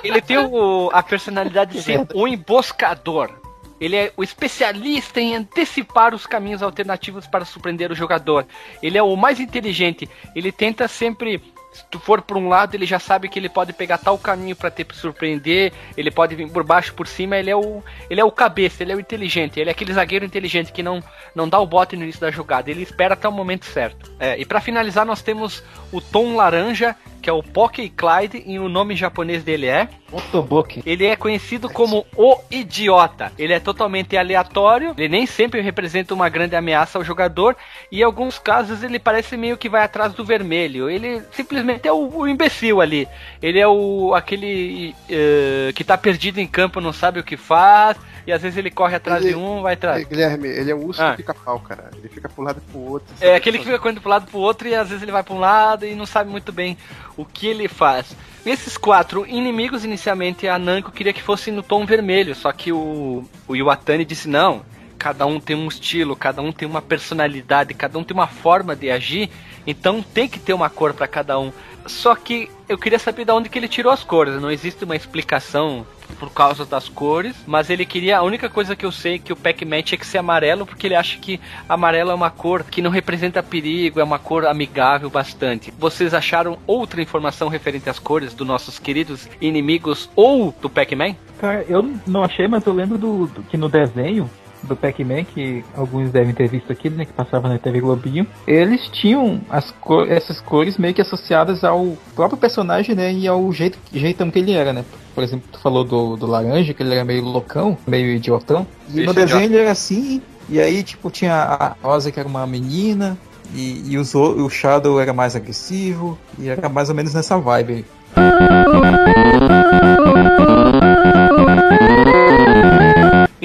[0.07, 3.31] ele tem o, a personalidade de ser um emboscador.
[3.79, 8.45] Ele é o especialista em antecipar os caminhos alternativos para surpreender o jogador.
[8.81, 10.09] Ele é o mais inteligente.
[10.35, 11.41] Ele tenta sempre
[11.75, 14.55] se tu for por um lado, ele já sabe que ele pode pegar tal caminho
[14.55, 18.23] para te surpreender, ele pode vir por baixo, por cima, ele é o ele é
[18.23, 21.03] o cabeça, ele é o inteligente, ele é aquele zagueiro inteligente que não
[21.35, 24.09] não dá o bote no início da jogada, ele espera até o momento certo.
[24.17, 25.61] É, e para finalizar nós temos
[25.91, 30.83] o tom laranja, que é o Poké Clyde, e o nome japonês dele é Otoboki.
[30.85, 33.31] Ele é conhecido como o idiota.
[33.35, 37.57] Ele é totalmente aleatório, ele nem sempre representa uma grande ameaça ao jogador,
[37.91, 40.87] e em alguns casos ele parece meio que vai atrás do vermelho.
[40.87, 43.07] Ele simplesmente é o, o imbecil ali.
[43.41, 47.97] Ele é o aquele uh, que tá perdido em campo, não sabe o que faz
[48.27, 50.03] e às vezes ele corre atrás ele, de um, vai atrás.
[50.05, 51.11] Guilherme, ele é um urso ah.
[51.11, 51.91] que fica pau, cara.
[51.95, 53.07] Ele fica pro lado e pro outro.
[53.21, 55.21] É aquele que fica correndo pro lado e pro outro e às vezes ele vai
[55.21, 56.75] pra um lado e não sabe muito bem
[57.17, 58.15] o que ele faz.
[58.45, 63.23] Esses quatro inimigos, inicialmente, a Nanko queria que fosse no tom vermelho, só que o,
[63.47, 64.63] o Iwatani disse não.
[64.97, 68.75] Cada um tem um estilo, cada um tem uma personalidade, cada um tem uma forma
[68.75, 69.29] de agir,
[69.67, 71.51] então tem que ter uma cor para cada um.
[71.85, 74.41] Só que eu queria saber de onde que ele tirou as cores.
[74.41, 75.85] Não existe uma explicação
[76.19, 78.17] por causa das cores, mas ele queria.
[78.17, 80.87] A única coisa que eu sei é que o Pac-Man tinha que ser amarelo, porque
[80.87, 85.09] ele acha que amarelo é uma cor que não representa perigo, é uma cor amigável
[85.09, 85.73] bastante.
[85.77, 91.15] Vocês acharam outra informação referente às cores dos nossos queridos inimigos ou do Pac-Man?
[91.39, 94.29] Cara, eu não achei, mas eu lembro do, do que no desenho
[94.67, 98.87] do Pac-Man, que alguns devem ter visto aqui, né, que passava na TV Globinho, eles
[98.89, 103.77] tinham as cor essas cores meio que associadas ao próprio personagem, né, e ao jeito,
[103.93, 104.83] jeitão que ele era, né.
[105.13, 108.67] Por exemplo, tu falou do, do laranja, que ele era meio loucão, meio idiotão.
[108.93, 112.45] E no desenho ele era assim, e aí, tipo, tinha a Rosa, que era uma
[112.45, 113.17] menina,
[113.53, 117.85] e, e os, o Shadow era mais agressivo, e era mais ou menos nessa vibe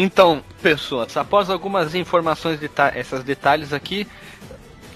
[0.03, 4.09] Então, pessoas, após algumas informações, deta esses detalhes aqui,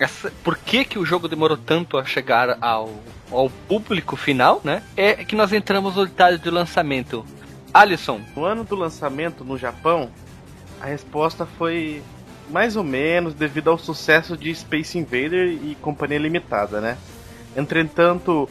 [0.00, 2.90] essa, por que, que o jogo demorou tanto a chegar ao,
[3.30, 4.82] ao público final, né?
[4.96, 7.22] É que nós entramos no detalhe do lançamento.
[7.74, 8.22] Alisson.
[8.34, 10.10] No ano do lançamento no Japão,
[10.80, 12.02] a resposta foi
[12.48, 16.96] mais ou menos devido ao sucesso de Space Invader e Companhia Limitada, né?
[17.54, 18.48] Entretanto,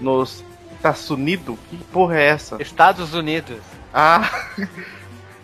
[0.00, 0.44] nos
[0.76, 2.62] Estados Unidos, que porra é essa?
[2.62, 3.58] Estados Unidos.
[3.92, 4.30] Ah,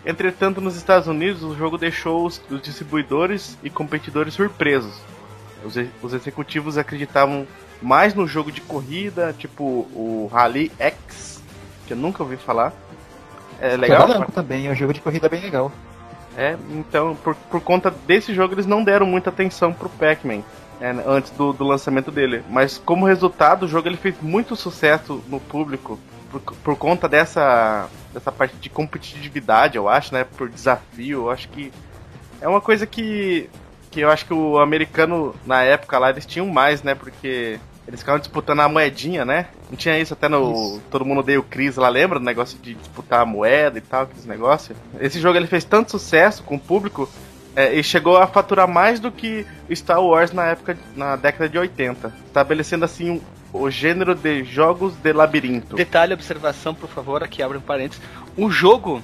[0.05, 4.93] Entretanto, nos Estados Unidos, o jogo deixou os, os distribuidores e competidores surpresos.
[5.63, 7.47] Os, os, executivos acreditavam
[7.81, 11.41] mais no jogo de corrida, tipo o Rally X,
[11.87, 12.73] que eu nunca ouvi falar.
[13.61, 14.07] É legal?
[14.07, 15.71] Não, também, é um jogo de corrida bem legal.
[16.35, 20.41] É, então, por, por conta desse jogo, eles não deram muita atenção pro Pac-Man.
[20.81, 22.43] É, antes do, do lançamento dele.
[22.49, 25.97] Mas como resultado, o jogo ele fez muito sucesso no público
[26.39, 30.23] por, por conta dessa, dessa parte de competitividade, eu acho, né?
[30.23, 31.71] Por desafio, eu acho que
[32.41, 33.49] é uma coisa que,
[33.91, 36.95] que eu acho que o americano, na época lá, eles tinham mais, né?
[36.95, 39.47] Porque eles ficavam disputando a moedinha, né?
[39.69, 40.51] Não tinha isso até no.
[40.51, 40.81] Isso.
[40.89, 42.19] Todo mundo odeia o Chris lá, lembra?
[42.19, 44.77] O negócio de disputar a moeda e tal, aqueles negócios.
[44.99, 47.09] Esse jogo ele fez tanto sucesso com o público
[47.55, 51.57] é, e chegou a faturar mais do que Star Wars na época, na década de
[51.57, 53.21] 80, estabelecendo assim um,
[53.53, 55.75] o gênero de jogos de labirinto.
[55.75, 58.03] Detalhe, observação, por favor, aqui abre um parênteses.
[58.35, 59.01] O jogo,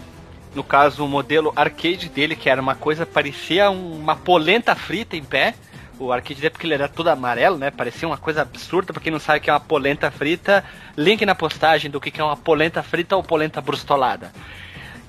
[0.56, 5.24] no caso, o modelo arcade dele, que era uma coisa, parecia uma polenta frita em
[5.24, 5.54] pé.
[6.00, 7.70] O arcade dele, porque ele era todo amarelo, né?
[7.70, 10.64] Parecia uma coisa absurda, pra quem não sabe o que é uma polenta frita.
[10.98, 14.32] Link na postagem do que é uma polenta frita ou polenta brustolada.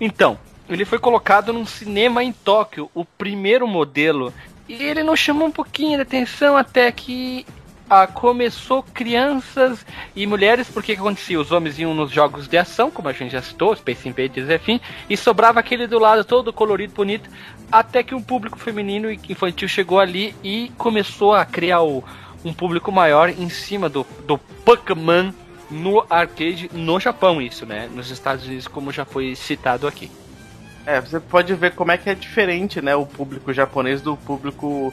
[0.00, 4.34] Então, ele foi colocado num cinema em Tóquio, o primeiro modelo.
[4.68, 7.46] E ele não chamou um pouquinho de atenção até que
[7.90, 11.40] ah, começou crianças e mulheres, porque que acontecia?
[11.40, 14.80] Os homens iam nos jogos de ação, como a gente já citou, Space Invaders, enfim,
[15.08, 17.28] e sobrava aquele do lado todo colorido, bonito,
[17.70, 22.04] até que um público feminino e infantil chegou ali e começou a criar o,
[22.44, 25.34] um público maior em cima do, do Pac-Man
[25.68, 27.88] no arcade no Japão, isso, né?
[27.92, 30.08] Nos Estados Unidos, como já foi citado aqui.
[30.86, 34.92] É, você pode ver como é que é diferente, né, o público japonês do público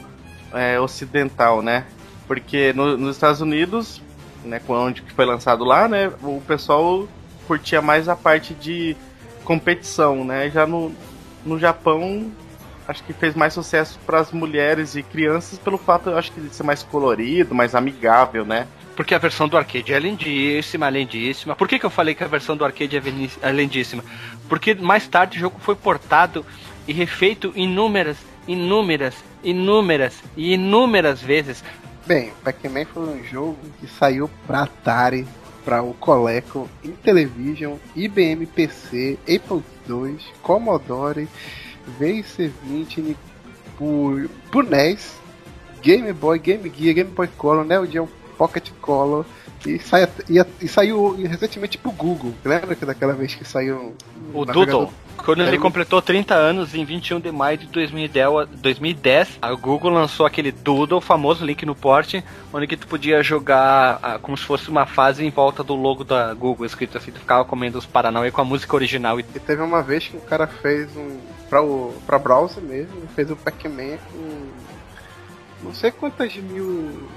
[0.52, 1.86] é, ocidental, né?
[2.28, 4.00] Porque no, nos Estados Unidos,
[4.44, 7.08] né, onde foi lançado lá, né, o pessoal
[7.48, 8.94] curtia mais a parte de
[9.42, 10.50] competição, né?
[10.50, 10.92] Já no,
[11.44, 12.30] no Japão
[12.86, 16.54] acho que fez mais sucesso para as mulheres e crianças pelo fato, acho que de
[16.54, 18.66] ser mais colorido, mais amigável, né?
[18.96, 21.54] Porque a versão do arcade é lindíssima, lindíssima.
[21.54, 23.02] Por que, que eu falei que a versão do arcade é,
[23.42, 24.02] é lindíssima?
[24.48, 26.44] Porque mais tarde o jogo foi portado
[26.86, 29.14] e refeito inúmeras, inúmeras,
[29.44, 31.62] inúmeras e inúmeras vezes.
[32.08, 35.28] Bem, Pac-Man foi um jogo que saiu para Atari,
[35.62, 41.28] para o Coleco, Intellivision, IBM PC, Apple II, Commodore,
[42.00, 43.14] VC20,
[43.76, 45.20] por, por NES,
[45.82, 49.26] Game Boy, Game Gear, Game Boy Color, Neo Geo Pocket Color
[49.66, 50.08] e, sai,
[50.68, 52.34] saiu recentemente pro Google.
[52.44, 53.94] Lembra que daquela vez que saiu
[54.32, 54.92] o Doodle?
[55.16, 60.52] Quando ele completou 30 anos, em 21 de maio de 2010, a Google lançou aquele
[60.52, 64.86] Doodle, famoso link no porte, onde que tu podia jogar ah, como se fosse uma
[64.86, 68.40] fase em volta do logo da Google, escrito assim, tu ficava comendo os Paranauê com
[68.40, 69.18] a música original.
[69.18, 71.18] E teve uma vez que o cara fez um,
[71.50, 74.48] pra, o, pra browser mesmo, fez o Pac-Man com
[75.62, 77.08] não sei quantas mil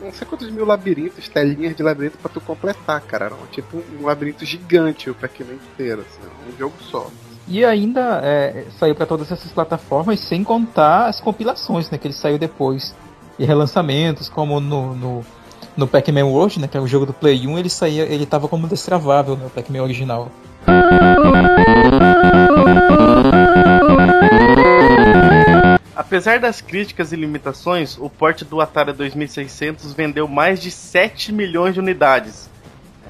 [0.00, 3.26] não sei quantos mil labirintos, telinhas de labirinto para tu completar, cara.
[3.26, 7.08] Era tipo um labirinto gigante o Pac-Man inteiro, assim, um jogo só.
[7.46, 12.14] E ainda é, saiu para todas essas plataformas, sem contar as compilações, né, que ele
[12.14, 12.94] saiu depois.
[13.38, 15.24] E relançamentos, como no, no,
[15.76, 18.48] no Pac-Man World, né, que é o jogo do Play 1, ele saía, ele tava
[18.48, 20.30] como destravável no né, Pac-Man original.
[25.98, 31.74] Apesar das críticas e limitações, o porte do Atari 2600 vendeu mais de 7 milhões
[31.74, 32.48] de unidades.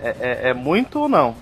[0.02, 1.36] É, é, é muito ou não?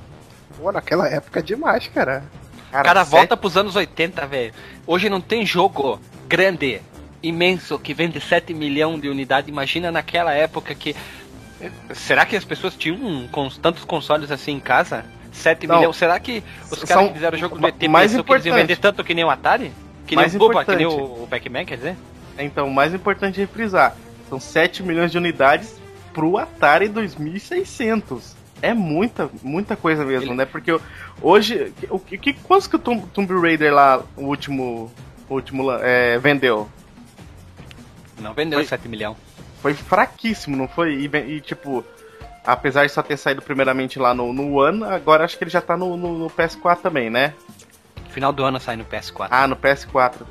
[0.58, 2.24] Pô, naquela época é demais, cara.
[2.72, 3.10] Cara, cara 7...
[3.12, 4.52] volta pros anos 80, velho.
[4.84, 6.82] Hoje não tem jogo grande,
[7.22, 9.48] imenso, que vende 7 milhões de unidades.
[9.48, 10.96] Imagina naquela época que.
[11.94, 13.30] Será que as pessoas tinham
[13.62, 15.04] tantos consoles assim em casa?
[15.30, 15.94] 7 milhões?
[15.94, 18.26] Será que os caras que fizeram o jogo do ET mais importante.
[18.26, 19.72] que eles iam vender tanto que nem o Atari?
[20.06, 20.64] Que mais nem, importante.
[20.64, 21.96] Opa, que nem o, o Pac-Man, quer dizer?
[22.38, 23.96] Então, o mais importante é reprisar.
[24.28, 25.80] São 7 milhões de unidades
[26.12, 28.36] pro Atari 2600.
[28.62, 30.38] É muita, muita coisa mesmo, Ele...
[30.38, 30.44] né?
[30.46, 30.78] Porque
[31.20, 34.90] hoje, o que, quantos que o Tomb, Tomb Raider lá, o último,
[35.28, 36.68] o último é, vendeu?
[38.18, 39.16] Não vendeu foi, 7 milhões.
[39.60, 40.94] Foi fraquíssimo, não foi?
[40.94, 41.84] E, e, tipo,
[42.44, 45.60] apesar de só ter saído primeiramente lá no, no One, agora acho que ele já
[45.60, 47.34] tá no, no, no PS4 também, né?
[48.16, 49.28] Final do ano sai no PS4.
[49.30, 50.22] Ah, no PS4.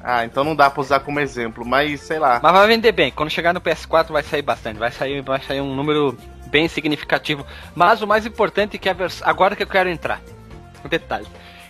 [0.00, 2.38] Ah, então não dá pra usar como exemplo, mas sei lá.
[2.40, 3.10] Mas vai vender bem.
[3.10, 4.78] Quando chegar no PS4 vai sair bastante.
[4.78, 7.44] Vai sair, vai sair um número bem significativo.
[7.74, 9.28] Mas o mais importante é que a versão.
[9.28, 10.20] Agora que eu quero entrar.
[10.84, 11.26] Um detalhe.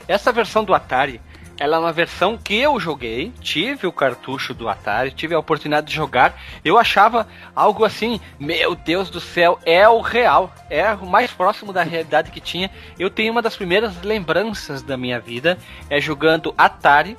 [0.06, 1.22] Essa versão do Atari,
[1.58, 5.86] ela é uma versão que eu joguei, tive o cartucho do Atari, tive a oportunidade
[5.86, 6.38] de jogar.
[6.64, 11.72] Eu achava algo assim, meu Deus do céu, é o real, é o mais próximo
[11.72, 12.70] da realidade que tinha.
[12.98, 17.16] Eu tenho uma das primeiras lembranças da minha vida, é jogando Atari,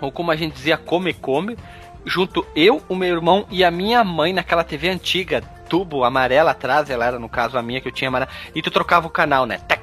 [0.00, 1.56] ou como a gente dizia, Come Come,
[2.04, 6.90] junto eu, o meu irmão e a minha mãe naquela TV antiga, tubo amarela atrás,
[6.90, 9.46] ela era no caso a minha que eu tinha amarela, e tu trocava o canal,
[9.46, 9.58] né?
[9.58, 9.81] Tac,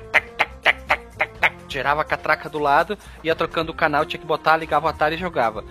[1.70, 5.16] Gerava a catraca do lado, ia trocando o canal, tinha que botar, ligava o Atari
[5.16, 5.64] e jogava.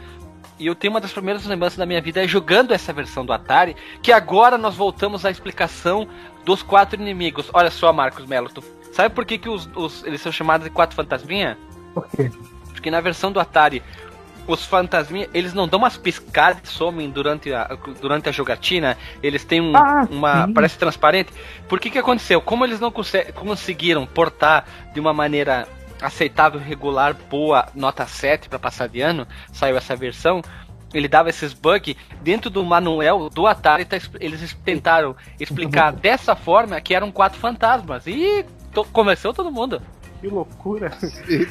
[0.59, 3.33] E eu tenho uma das primeiras lembranças da minha vida é jogando essa versão do
[3.33, 6.09] Atari, que agora nós voltamos à explicação
[6.45, 7.49] dos quatro inimigos.
[7.53, 10.71] Olha só, Marcos Melo, tu sabe por que, que os, os eles são chamados de
[10.71, 11.57] quatro fantasminha?
[11.95, 12.31] Por quê?
[12.73, 13.83] Porque na versão do Atari,
[14.49, 19.45] os fantasminhas, eles não dão umas piscadas e somem durante a, durante a jogatina, eles
[19.45, 20.47] têm um, ah, uma.
[20.47, 20.53] Sim.
[20.55, 21.33] parece transparente.
[21.69, 22.41] Por que que aconteceu?
[22.41, 25.69] Como eles não conseguiram portar de uma maneira
[26.01, 30.43] aceitável, regular, boa, nota 7 para passar de ano, saiu essa versão.
[30.95, 33.85] Ele dava esses bugs dentro do manual do Atari.
[33.85, 38.07] Tá, eles tentaram explicar dessa forma que eram quatro fantasmas.
[38.07, 39.83] E to, começou todo mundo.
[40.21, 40.91] Que loucura!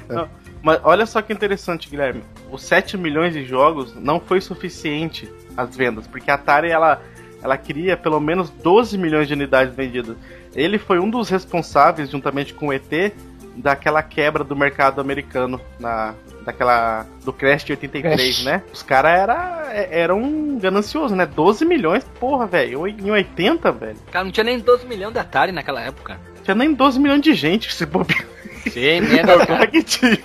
[0.09, 0.27] Não,
[0.61, 2.23] mas olha só que interessante, Guilherme.
[2.51, 7.01] Os 7 milhões de jogos não foi suficiente as vendas, porque a Atari ela,
[7.41, 10.17] ela queria pelo menos 12 milhões de unidades vendidas.
[10.55, 13.13] Ele foi um dos responsáveis, juntamente com o ET,
[13.57, 16.13] daquela quebra do mercado americano na
[16.45, 18.45] daquela do Crash de 83, Crash.
[18.45, 18.63] né?
[18.71, 21.25] Os caras era, é, eram gananciosos, né?
[21.25, 22.87] 12 milhões, porra, velho.
[22.87, 23.97] Em 80, velho.
[24.09, 26.17] Cara, não tinha nem 12 milhões de Atari naquela época.
[26.45, 28.25] Tinha nem 12 milhões de gente, se bobear.
[28.71, 29.45] Sim, merda.
[29.45, 29.67] Cara.
[29.67, 30.17] que tinha.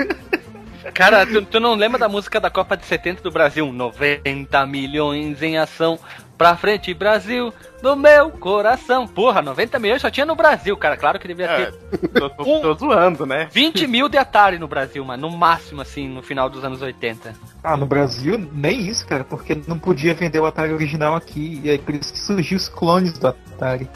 [0.95, 3.73] Cara, tu, tu, não lembra da música da Copa de 70 do Brasil?
[3.73, 5.99] 90 milhões em ação,
[6.43, 9.07] Pra frente, Brasil, no meu coração.
[9.07, 10.97] Porra, 90 milhões só tinha no Brasil, cara.
[10.97, 11.73] Claro que devia é, ter.
[12.09, 13.49] Tô, tô, um, tô zoando, né?
[13.53, 15.31] 20 mil de Atari no Brasil, mano.
[15.31, 17.33] No máximo, assim, no final dos anos 80.
[17.63, 19.23] Ah, no Brasil, nem isso, cara.
[19.23, 21.61] Porque não podia vender o Atari original aqui.
[21.63, 23.89] E aí por isso que surgiu os clones do Atari.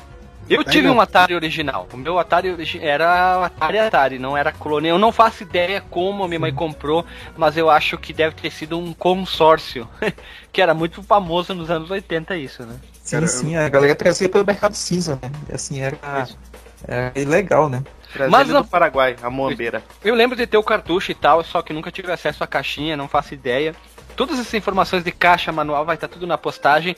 [0.48, 1.88] Eu tive um Atari original.
[1.92, 4.88] O meu Atari origi era Atari Atari, não era clone.
[4.88, 7.04] Eu não faço ideia como a minha mãe comprou,
[7.36, 9.88] mas eu acho que deve ter sido um consórcio.
[10.52, 12.76] que era muito famoso nos anos 80 isso, né?
[13.02, 15.30] Sim, sim, a galera trazia pelo mercado cinza, né?
[15.52, 15.98] Assim, era,
[16.86, 17.82] era legal, né?
[18.30, 19.82] Mas no Paraguai, a Moambeira.
[20.02, 22.46] Eu, eu lembro de ter o cartucho e tal, só que nunca tive acesso à
[22.46, 23.74] caixinha, não faço ideia.
[24.16, 26.96] Todas essas informações de caixa manual vai estar tudo na postagem.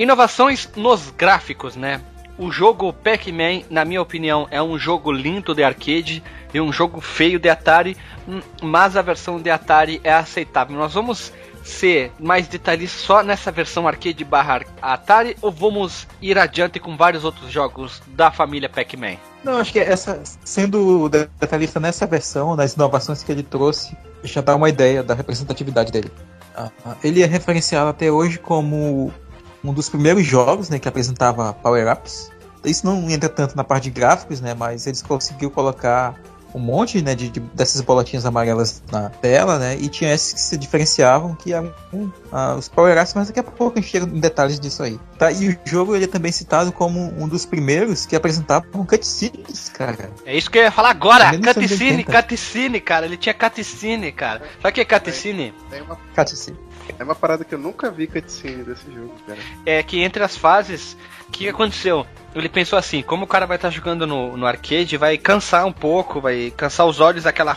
[0.00, 2.00] Inovações nos gráficos, né?
[2.38, 6.22] O jogo Pac-Man, na minha opinião, é um jogo lindo de arcade
[6.54, 10.74] e um jogo feio de Atari, hum, mas a versão de Atari é aceitável.
[10.74, 11.30] Nós vamos
[11.62, 17.22] ser mais detalhistas só nessa versão arcade barra Atari ou vamos ir adiante com vários
[17.22, 19.18] outros jogos da família Pac-Man?
[19.44, 24.56] Não, acho que essa, sendo detalhista nessa versão, nas inovações que ele trouxe, já dá
[24.56, 26.10] uma ideia da representatividade dele.
[26.56, 29.12] Ah, ah, ele é referenciado até hoje como
[29.62, 32.30] um dos primeiros jogos né, que apresentava power-ups.
[32.64, 36.20] Isso não entra tanto na parte de gráficos, né, mas eles conseguiram colocar
[36.54, 39.76] um monte né, de, de, dessas bolotinhas amarelas na tela, né?
[39.78, 43.42] E tinha esses que se diferenciavam, que eram uh, os Power Ups, mas daqui a
[43.42, 44.98] pouco a gente chega em detalhes disso aí.
[45.18, 45.30] Tá?
[45.30, 50.10] E o jogo ele é também citado como um dos primeiros que apresentavam cutscenes, cara.
[50.24, 51.30] É isso que eu ia falar agora!
[51.38, 53.06] Cutscene, cutscene, cara.
[53.06, 54.42] Ele tinha cutscene, cara.
[54.60, 55.54] Sabe o que é cutscene?
[55.70, 55.96] Tem uma...
[56.14, 56.58] Cutscene.
[56.98, 59.38] É uma parada que eu nunca vi cutscene desse jogo, cara.
[59.64, 60.96] É que entre as fases,
[61.28, 62.06] o que aconteceu?
[62.34, 65.66] ele pensou assim, como o cara vai estar tá jogando no, no arcade, vai cansar
[65.66, 67.56] um pouco, vai cansar os olhos aquela,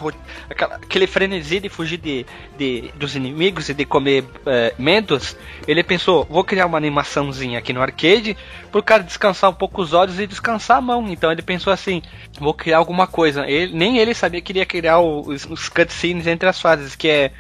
[0.50, 2.26] aquela aquele frenesi de fugir de,
[2.58, 5.38] de dos inimigos e de comer é, mentos.
[5.68, 8.36] Ele pensou, vou criar uma animaçãozinha aqui no arcade
[8.72, 11.08] pro cara descansar um pouco os olhos e descansar a mão.
[11.08, 12.02] Então ele pensou assim,
[12.40, 13.46] vou criar alguma coisa.
[13.48, 17.32] Ele, nem ele sabia que iria criar os, os cutscenes entre as fases, que é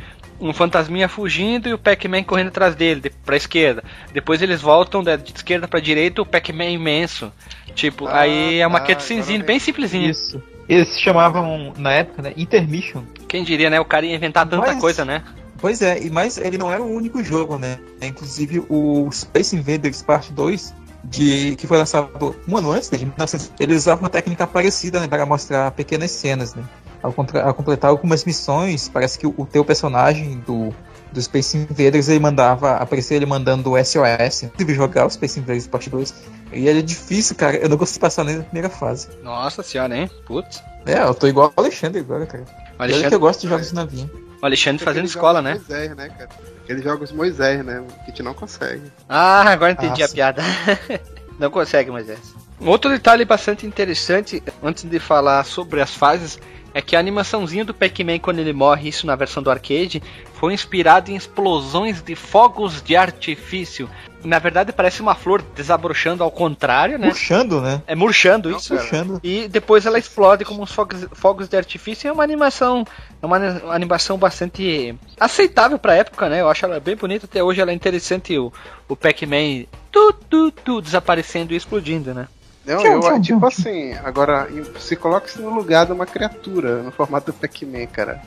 [0.43, 3.83] um fantasminha fugindo e o Pac-Man correndo atrás dele, de, pra esquerda.
[4.13, 7.31] Depois eles voltam de, de esquerda pra direita, o Pac-Man imenso.
[7.73, 10.09] Tipo, ah, aí é uma ah, cutscenezinha, bem simplesinho.
[10.09, 10.41] Isso.
[10.67, 13.03] Eles se chamavam, na época, né, Intermission.
[13.27, 13.79] Quem diria, né?
[13.79, 15.23] O cara ia inventar tanta mas, coisa, né?
[15.59, 17.79] Pois é, mas ele não era o único jogo, né?
[18.01, 23.05] Inclusive o Space Invaders Part 2, de, que foi lançado um ano antes, né, de
[23.05, 26.63] 1900, eles usavam uma técnica parecida né, para mostrar pequenas cenas, né?
[27.03, 27.13] Ao,
[27.45, 30.73] ao, completar algumas missões, parece que o, o teu personagem do,
[31.11, 35.89] do Space Invaders ele mandava, aparecia ele mandando SOS, inclusive jogar o Space Invaders Part
[35.89, 36.13] 2.
[36.53, 37.57] E ele é difícil, cara.
[37.57, 39.09] Eu não consegui passar nem na primeira fase.
[39.21, 40.09] Nossa senhora, hein?
[40.25, 40.63] Putz.
[40.85, 42.45] É, eu tô igual o Alexandre agora, cara.
[42.77, 43.09] O Alexandre...
[43.09, 44.09] que eu gosto de jogos de navinha.
[44.41, 45.53] O Alexandre fazendo escola, né?
[45.53, 46.29] Moisés, né, cara?
[46.63, 47.83] Aqueles jogos Moisés, né?
[47.87, 48.91] Que a gente não consegue.
[49.07, 50.43] Ah, agora entendi ah, a piada.
[51.39, 52.19] não consegue, Moisés.
[52.59, 56.39] Outro detalhe bastante interessante, antes de falar sobre as fases,
[56.73, 60.01] é que a animaçãozinha do Pac-Man quando ele morre, isso na versão do arcade,
[60.33, 63.89] foi inspirado em explosões de fogos de artifício.
[64.23, 67.07] Na verdade parece uma flor desabrochando ao contrário, né?
[67.07, 67.81] Murchando, né?
[67.85, 68.73] É murchando Não, isso.
[68.73, 69.19] Murchando.
[69.21, 72.07] E depois ela explode como uns fogos, fogos de artifício.
[72.07, 72.85] É uma animação,
[73.21, 73.37] é uma
[73.73, 76.41] animação bastante aceitável pra época, né?
[76.41, 77.25] Eu acho ela bem bonita.
[77.25, 78.51] Até hoje ela é interessante o,
[78.87, 82.27] o Pac-Man tu, tu, tu, desaparecendo e explodindo, né?
[82.65, 83.47] Não, eu, tchau, tipo tchau.
[83.49, 84.47] assim, agora
[84.79, 88.21] se coloca-se no lugar de uma criatura, no formato do Pac-Man, cara.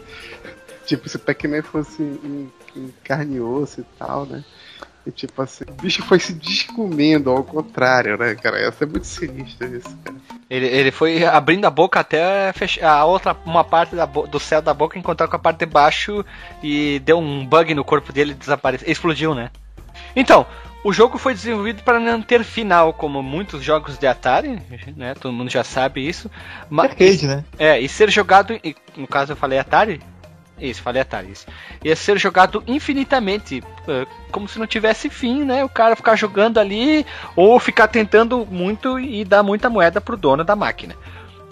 [0.85, 4.45] Tipo, se o Pac-Man fosse em, em, carne e osso e tal, né?
[5.07, 8.61] E tipo assim, o bicho foi se descomendo ao contrário, né, cara?
[8.61, 10.17] Ia ser muito sinistro isso, cara.
[10.51, 14.61] Ele, ele foi abrindo a boca até fechar a outra, uma parte da, do céu
[14.61, 16.25] da boca, encontrar com a parte de baixo
[16.63, 18.91] e deu um bug no corpo dele e desapareceu.
[18.91, 19.51] Explodiu, né?
[20.15, 20.47] Então,
[20.87, 24.63] o jogo foi desenvolvido para não ter final, como muitos jogos de Atari,
[24.97, 25.15] né?
[25.15, 26.31] Todo mundo já sabe isso.
[26.71, 27.45] Mas, Arcade, né?
[27.59, 28.55] É, e ser jogado,
[28.97, 30.01] no caso eu falei Atari,
[30.61, 31.45] isso, falei Atari, isso.
[31.85, 33.65] Ia ser jogado infinitamente,
[34.31, 35.65] como se não tivesse fim, né?
[35.65, 40.45] O cara ficar jogando ali ou ficar tentando muito e dar muita moeda pro dono
[40.45, 40.95] da máquina.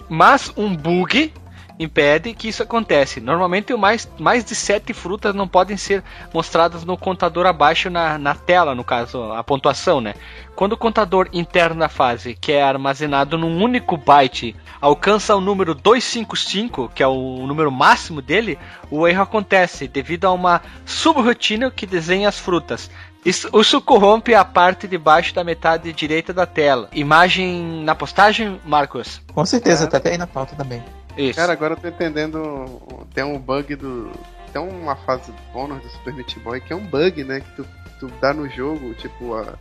[0.07, 1.33] Mas um bug
[1.79, 3.19] impede que isso acontece.
[3.19, 8.33] Normalmente mais, mais de sete frutas não podem ser mostradas no contador abaixo na, na
[8.33, 10.13] tela, no caso, a pontuação, né?
[10.55, 15.75] Quando o contador interno da fase, que é armazenado num único byte, alcança o número
[15.75, 18.57] 255, que é o número máximo dele,
[18.89, 22.89] o erro acontece devido a uma subrotina que desenha as frutas.
[23.25, 26.87] Isso, isso corrompe a parte de baixo da metade direita da tela.
[26.93, 29.19] Imagem na postagem, Marcos?
[29.33, 30.81] Com certeza, tá até aí na pauta também.
[31.17, 31.35] Isso.
[31.35, 32.81] Cara, agora eu tô entendendo.
[33.13, 34.11] Tem um bug do.
[34.51, 37.41] Tem uma fase bônus do Super Meat Boy que é um bug, né?
[37.41, 37.67] Que tu,
[37.99, 39.57] tu dá no jogo, tipo, a,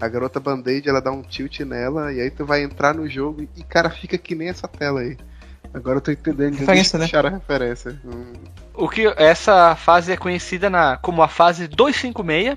[0.00, 3.48] a garota Band-Aid ela dá um tilt nela e aí tu vai entrar no jogo
[3.56, 5.16] e, cara, fica que nem essa tela aí.
[5.72, 7.08] Agora eu tô entendendo referência, né?
[7.12, 8.00] a referência.
[8.04, 8.32] Hum.
[8.74, 12.56] O que essa fase é conhecida na, como a fase 256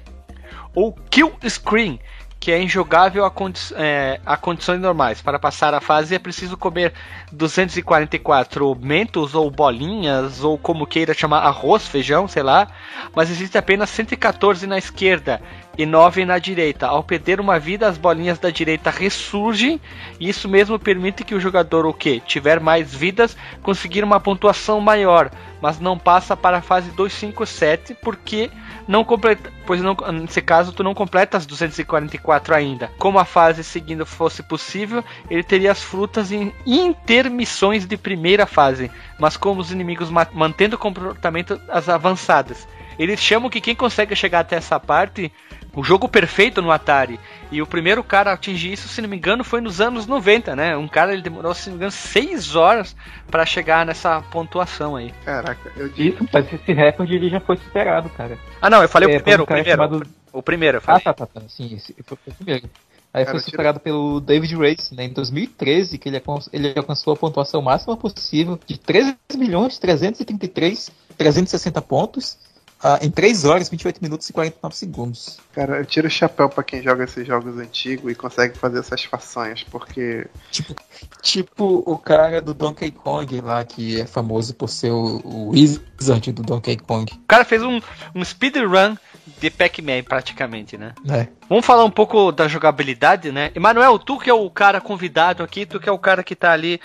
[0.75, 1.99] ou Kill Screen,
[2.39, 5.21] que é injogável a, condi é, a, condições normais.
[5.21, 6.93] Para passar a fase é preciso comer
[7.31, 12.67] 244 mentos ou bolinhas, ou como queira chamar, arroz, feijão, sei lá.
[13.15, 15.41] Mas existe apenas 114 na esquerda
[15.77, 16.87] e 9 na direita.
[16.87, 19.79] Ao perder uma vida, as bolinhas da direita ressurgem,
[20.19, 24.81] e isso mesmo permite que o jogador o que tiver mais vidas conseguir uma pontuação
[24.81, 25.29] maior,
[25.61, 28.49] mas não passa para a fase 257 porque
[28.87, 32.91] não completa, pois não, nesse caso tu não completa as 244 ainda.
[32.97, 38.89] Como a fase seguindo fosse possível, ele teria as frutas em intermissões de primeira fase,
[39.19, 42.67] mas como os inimigos mantendo o comportamento as avançadas.
[42.97, 45.31] Eles chamam que quem consegue chegar até essa parte
[45.77, 47.19] o jogo perfeito no Atari.
[47.51, 50.55] E o primeiro cara a atingir isso, se não me engano, foi nos anos 90,
[50.55, 50.75] né?
[50.75, 52.95] Um cara ele demorou, se não me engano, 6 horas
[53.29, 55.13] para chegar nessa pontuação aí.
[55.23, 56.09] Caraca, eu disse.
[56.09, 58.39] Isso, mas esse recorde ele já foi superado, cara.
[58.59, 59.69] Ah, não, eu falei é, o primeiro, um o primeiro.
[59.69, 60.07] Chamado...
[60.33, 61.01] O primeiro, eu falei.
[61.05, 61.41] Ah, tá, tá, tá.
[61.47, 62.67] Sim, esse foi o primeiro.
[63.13, 63.83] Aí cara, foi superado tira...
[63.83, 66.21] pelo David Race, né, em 2013, que ele,
[66.51, 72.46] ele alcançou a pontuação máxima possível de 13 milhões 333 360 pontos
[72.81, 75.39] ah, em 3 horas, 28 minutos e 49 segundos.
[75.53, 79.03] Cara, eu tiro o chapéu para quem joga esses jogos antigos e consegue fazer essas
[79.03, 80.27] façanhas, porque.
[80.51, 80.75] Tipo,
[81.21, 86.31] tipo o cara do Donkey Kong lá, que é famoso por ser o, o Wizard
[86.31, 87.11] do Donkey Kong.
[87.11, 87.81] O cara fez um,
[88.13, 88.95] um speedrun
[89.39, 90.93] de Pac-Man, praticamente, né?
[91.09, 91.27] É.
[91.49, 93.51] Vamos falar um pouco da jogabilidade, né?
[93.55, 96.51] Emanuel, tu que é o cara convidado aqui, tu que é o cara que tá
[96.51, 96.79] ali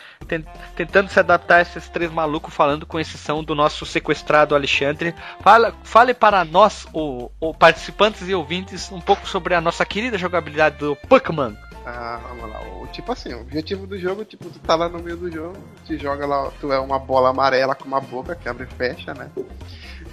[0.77, 5.15] tentando se adaptar a esses três malucos, falando com exceção do nosso sequestrado Alexandre.
[5.41, 10.19] Fala, fale para nós, o, o participantes e ouvintes, um pouco sobre a nossa querida
[10.19, 11.57] jogabilidade do Pac-Man.
[11.85, 12.61] Ah, vamos lá.
[12.93, 15.99] Tipo assim, o objetivo do jogo, tipo, tu tá lá no meio do jogo, te
[15.99, 19.31] joga lá, tu é uma bola amarela com uma boca que abre e fecha, né?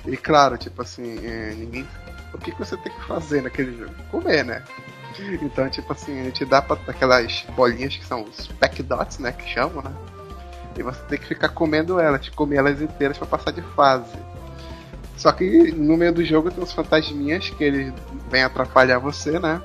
[0.06, 1.86] E claro, tipo assim, é, ninguém
[2.34, 3.94] o que, que você tem que fazer naquele jogo?
[4.12, 4.64] Comer, né?
[5.42, 9.32] Então, tipo assim, a gente dá pra aquelas bolinhas que são os pack dots, né?
[9.32, 9.92] Que chamam, né?
[10.78, 14.18] E você tem que ficar comendo elas, comer elas inteiras para passar de fase.
[15.20, 17.94] Só que no meio do jogo tem uns fantasminhas que eles
[18.32, 19.62] vêm atrapalhar você, né?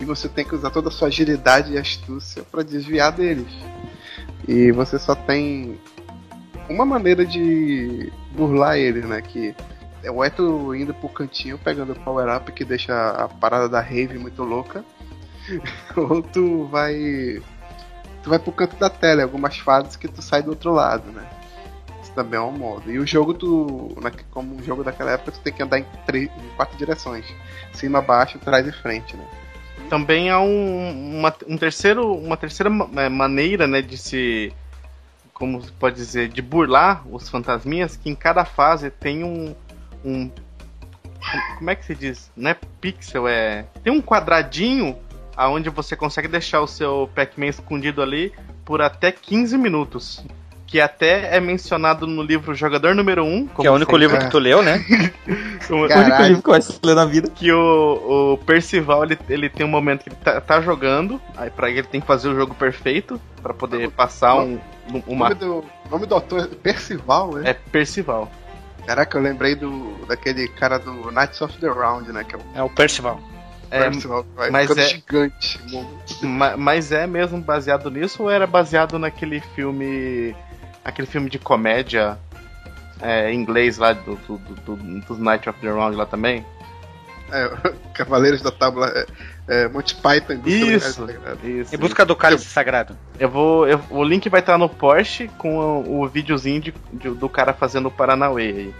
[0.00, 3.46] E você tem que usar toda a sua agilidade e astúcia para desviar deles.
[4.48, 5.78] E você só tem
[6.68, 9.22] uma maneira de burlar eles, né?
[9.22, 9.54] Que
[10.02, 13.80] é o Eto indo pro cantinho pegando o power up que deixa a parada da
[13.80, 14.84] rave muito louca.
[15.96, 17.40] Ou tu vai.
[18.24, 21.24] Tu vai pro canto da tela, algumas fases que tu sai do outro lado, né?
[22.14, 22.90] Também é um modo.
[22.90, 23.96] E o jogo, tu.
[24.30, 27.26] Como um jogo daquela época, tu tem que andar em, três, em quatro direções:
[27.72, 29.26] cima, baixo, trás e frente, né?
[29.90, 34.52] Também há um, uma, um terceiro, uma terceira é, maneira né, de se
[35.34, 39.54] como pode dizer, de burlar os fantasminhas, que em cada fase tem um,
[40.04, 40.30] um.
[41.58, 42.30] Como é que se diz?
[42.36, 43.66] Não é pixel, é.
[43.82, 44.96] Tem um quadradinho
[45.36, 48.32] aonde você consegue deixar o seu Pac-Man escondido ali
[48.64, 50.24] por até 15 minutos.
[50.74, 53.46] Que até é mencionado no livro Jogador Número 1.
[53.46, 54.84] Que é o único livro que tu leu, né?
[55.70, 57.30] o único livro que eu ler na vida.
[57.30, 61.48] Que o, o Percival, ele, ele tem um momento que ele tá, tá jogando, aí
[61.48, 64.58] pra ele tem que fazer o jogo perfeito, para poder passar um,
[65.06, 65.26] uma...
[65.26, 67.50] O nome do, nome do autor é Percival, né?
[67.50, 68.28] É Percival.
[68.84, 72.24] Caraca, eu lembrei do daquele cara do Knights of the Round, né?
[72.24, 73.20] Que é, o, é o Percival.
[73.70, 75.60] É, Percival, vai mas é gigante.
[76.58, 80.34] Mas é mesmo baseado nisso ou era baseado naquele filme.
[80.84, 82.18] Aquele filme de comédia
[83.00, 86.44] é, em inglês lá do, do, do, do Knights of the Round lá também?
[87.32, 87.50] É,
[87.94, 88.92] Cavaleiros da Tábua.
[88.94, 89.06] É,
[89.46, 90.40] é, Monty Python.
[90.46, 91.06] Isso,
[91.42, 91.74] isso.
[91.74, 92.96] Em busca do cálice sagrado.
[93.18, 97.10] Eu vou, eu, o link vai estar no Porsche com o, o videozinho de, de,
[97.10, 98.74] do cara fazendo o Paranauê aí.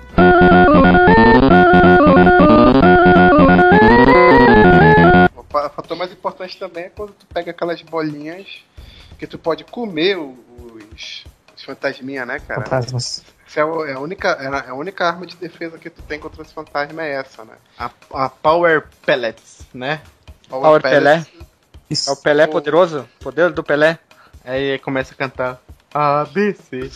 [5.36, 8.46] O fator mais importante também é quando tu pega aquelas bolinhas
[9.18, 11.24] que tu pode comer os,
[11.56, 12.62] os fantasminha, né, cara?
[12.62, 13.24] Fantasmas.
[13.46, 16.42] Essa é, é a, única, é a única arma de defesa que tu tem contra
[16.42, 17.54] os fantasmas é essa, né?
[17.78, 20.00] A, a Power Pellets, né?
[20.48, 21.26] Power, Power Pelé.
[21.88, 22.10] Isso.
[22.10, 23.08] É o Pelé poderoso?
[23.20, 23.98] Poder do Pelé.
[24.44, 25.60] Aí começa a cantar
[25.94, 26.90] ABC.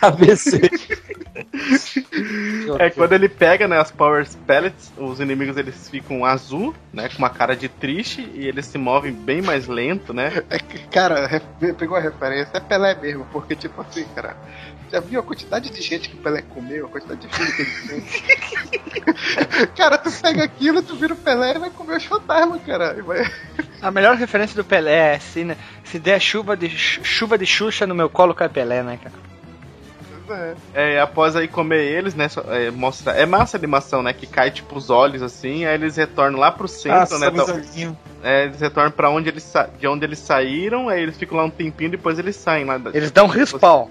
[0.00, 0.60] ABC.
[2.78, 7.08] é quando ele pega né, as Power Pellets, os inimigos eles ficam azul, né?
[7.08, 10.44] Com uma cara de triste e eles se movem bem mais lento, né?
[10.48, 11.42] É, cara,
[11.78, 14.36] pegou a referência, é Pelé mesmo, porque tipo assim, cara,
[14.94, 17.62] já viu a quantidade de gente que o Pelé comeu, a quantidade de filho que
[17.62, 19.66] ele tem?
[19.76, 23.02] cara, tu pega aquilo, tu vira o Pelé e vai comer os fantasmas, cara.
[23.02, 23.28] Vai...
[23.82, 25.56] A melhor referência do Pelé é assim, né?
[25.82, 29.14] Se der chuva de chuva de Xuxa no meu colo, cai Pelé, né, cara?
[30.74, 30.94] é.
[30.94, 31.00] é.
[31.00, 32.28] após aí comer eles, né?
[32.46, 34.12] É, mostra, é massa a animação, né?
[34.12, 37.30] Que cai tipo os olhos assim, aí eles retornam lá pro centro, ah, né?
[37.32, 41.44] Então, é, eles retornam pra onde eles de onde eles saíram, aí eles ficam lá
[41.44, 42.80] um tempinho depois eles saem lá.
[42.94, 43.88] Eles dão respawn.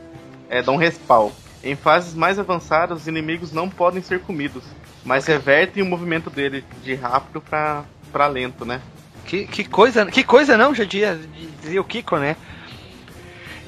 [0.54, 1.32] É, dão respawn.
[1.64, 4.64] Em fases mais avançadas, os inimigos não podem ser comidos,
[5.04, 8.80] mas revertem o movimento dele de rápido pra, pra lento, né?
[9.26, 11.20] Que, que coisa, que coisa não, já dizia,
[11.60, 12.36] dizia o Kiko, né?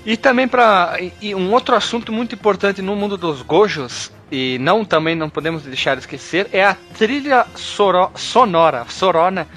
[0.05, 0.99] E também para
[1.35, 5.95] um outro assunto muito importante no mundo dos gojos e não também não podemos deixar
[5.95, 9.47] de esquecer é a trilha soro, sonora, sorona,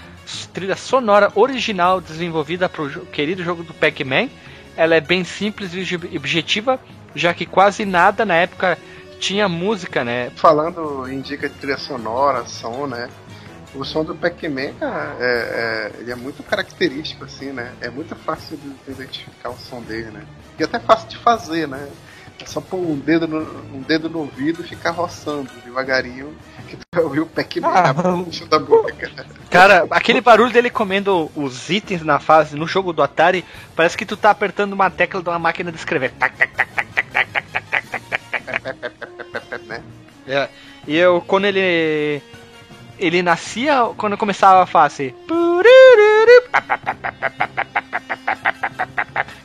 [0.55, 4.31] trilha sonora original desenvolvida para o querido jogo do Pac-Man.
[4.75, 6.81] Ela é bem simples e objetiva,
[7.15, 8.79] já que quase nada na época
[9.19, 10.31] tinha música, né?
[10.37, 13.09] Falando em dica de trilha sonora, som, né?
[13.75, 17.73] o som do Pac-Man é, é, ele é muito característico, assim, né?
[17.81, 20.23] É muito fácil de identificar o som dele, né?
[20.59, 21.89] E até fácil de fazer, né?
[22.41, 23.41] É só pôr um dedo no,
[23.75, 26.33] um dedo no ouvido e ficar roçando devagarinho
[26.69, 27.93] que tu vai ouvir o Pac-Man ah,
[28.49, 29.11] da boca.
[29.51, 33.45] Cara, aquele barulho dele comendo os itens na fase, no jogo do Atari,
[33.75, 36.13] parece que tu tá apertando uma tecla de uma máquina de escrever.
[36.13, 36.68] Tac, tac, tac,
[39.69, 39.83] né?
[40.27, 40.49] É.
[40.87, 42.23] E eu, quando ele
[42.99, 45.15] ele nascia quando começava a fase.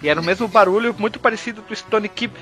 [0.02, 2.34] E era o mesmo barulho, muito parecido do Stone Keep.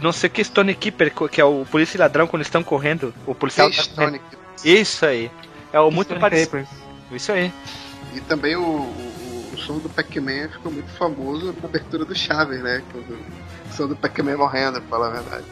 [0.00, 3.14] Não sei o que Stone Keeper, que é o polícia e ladrão quando estão correndo.
[3.26, 3.70] O policial.
[3.94, 4.18] Tá
[4.64, 5.30] Isso aí.
[5.72, 6.66] É o muito parecido.
[7.12, 7.52] Isso aí.
[8.14, 12.60] E também o, o, o som do Pac-Man ficou muito famoso na abertura do Chaves,
[12.62, 12.82] né?
[12.94, 13.39] o
[13.70, 15.44] som do Pac-Man morrendo, pra falar a verdade.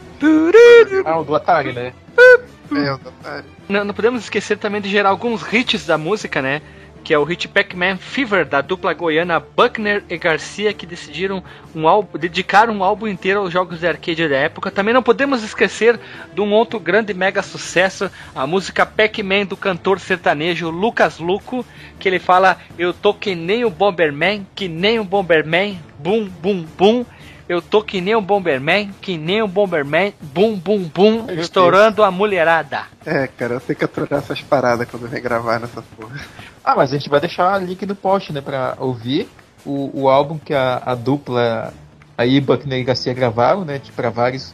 [1.05, 1.93] Ah, o do Atari, né?
[2.17, 2.99] É, o
[3.67, 6.61] Não, não podemos esquecer também de gerar alguns hits da música, né?
[7.03, 11.43] que é o hit Pac-Man Fever da dupla goiana Buckner e Garcia que decidiram
[11.73, 14.71] um álbum, dedicar um álbum inteiro aos jogos de arcade da época.
[14.71, 15.99] Também não podemos esquecer
[16.33, 21.65] de um outro grande mega sucesso, a música Pac-Man do cantor sertanejo Lucas Luco,
[21.99, 26.65] que ele fala: "Eu tô que nem o Bomberman, que nem o Bomberman, bum bum
[26.77, 27.05] bum".
[27.49, 32.11] Eu tô que nem um Bomberman, que nem um Bomberman, bum, bum, bum, estourando a
[32.11, 32.83] mulherada.
[33.03, 36.15] É, cara, eu tenho que aturar essas paradas quando vem gravar nessa porra.
[36.63, 39.27] Ah, mas a gente vai deixar link no post, né, pra ouvir
[39.65, 41.73] o, o álbum que a, a dupla,
[42.15, 44.53] a Buckner e Garcia gravaram, né, pra vários,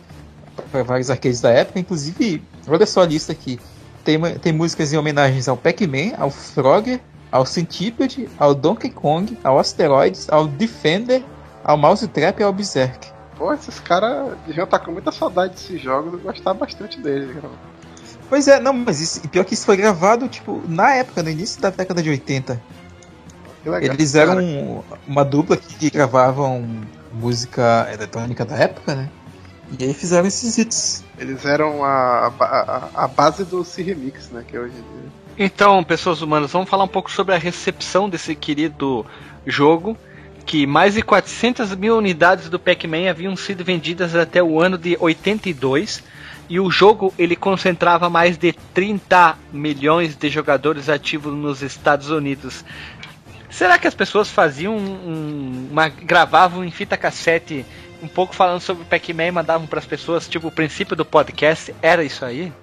[0.72, 3.60] pra vários arcades da época, inclusive, olha só a lista aqui.
[4.06, 9.60] Tem, tem músicas em homenagens ao Pac-Man, ao Frogger, ao Centipede, ao Donkey Kong, ao
[9.60, 11.26] Asteroids, ao Defender,
[11.66, 13.08] ao Mouse Trap e ao Berserk.
[13.36, 17.54] Pô, esses caras deviam estar com muita saudade desses jogos e gostar bastante deles, cara.
[18.30, 21.60] Pois é, não, mas isso, pior que isso foi gravado, tipo, na época, no início
[21.60, 22.62] da década de 80.
[23.66, 26.64] Legal, Eles eram um, uma dupla que gravavam
[27.12, 29.10] música eletrônica da época, né?
[29.80, 31.04] E aí fizeram esses hits.
[31.18, 34.44] Eles eram a, a, a base do C-Remix, né?
[34.48, 35.12] Que é hoje em dia.
[35.38, 39.06] Então, pessoas humanas, vamos falar um pouco sobre a recepção desse querido
[39.46, 39.98] jogo
[40.46, 44.96] que mais de 400 mil unidades do Pac-Man haviam sido vendidas até o ano de
[45.00, 46.04] 82
[46.48, 52.64] e o jogo ele concentrava mais de 30 milhões de jogadores ativos nos Estados Unidos.
[53.50, 57.66] Será que as pessoas faziam um, uma gravavam em fita cassete
[58.04, 61.06] um pouco falando sobre o Pac-Man e mandavam para as pessoas, tipo o princípio do
[61.06, 62.54] podcast era isso aí?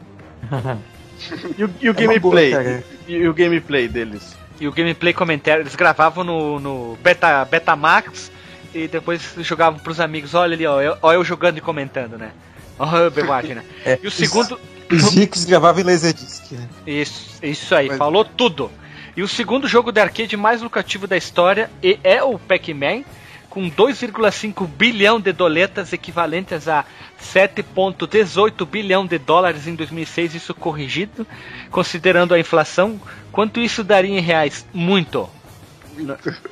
[1.58, 2.50] e, o, e o é gameplay?
[2.50, 4.36] Boa, e o gameplay deles?
[4.60, 8.30] E o gameplay comentário, eles gravavam no, no Beta, Betamax
[8.74, 12.32] e depois jogavam pros amigos, olha ali, ó, eu, ó, eu jogando e comentando, né?
[12.78, 12.86] Ó,
[13.26, 13.64] máquina.
[13.84, 14.58] é, e o segundo.
[14.90, 16.68] Os ricos gravavam em Laserdisc, né?
[16.86, 17.98] Isso, isso aí, Mas...
[17.98, 18.70] falou tudo.
[19.16, 21.70] E o segundo jogo de arcade mais lucrativo da história
[22.02, 23.04] é o Pac-Man,
[23.52, 26.86] com 2,5 bilhão de doletas equivalentes a
[27.22, 31.26] 7,18 bilhão de dólares em 2006, isso corrigido,
[31.70, 32.98] considerando a inflação.
[33.30, 34.64] Quanto isso daria em reais?
[34.72, 35.28] Muito.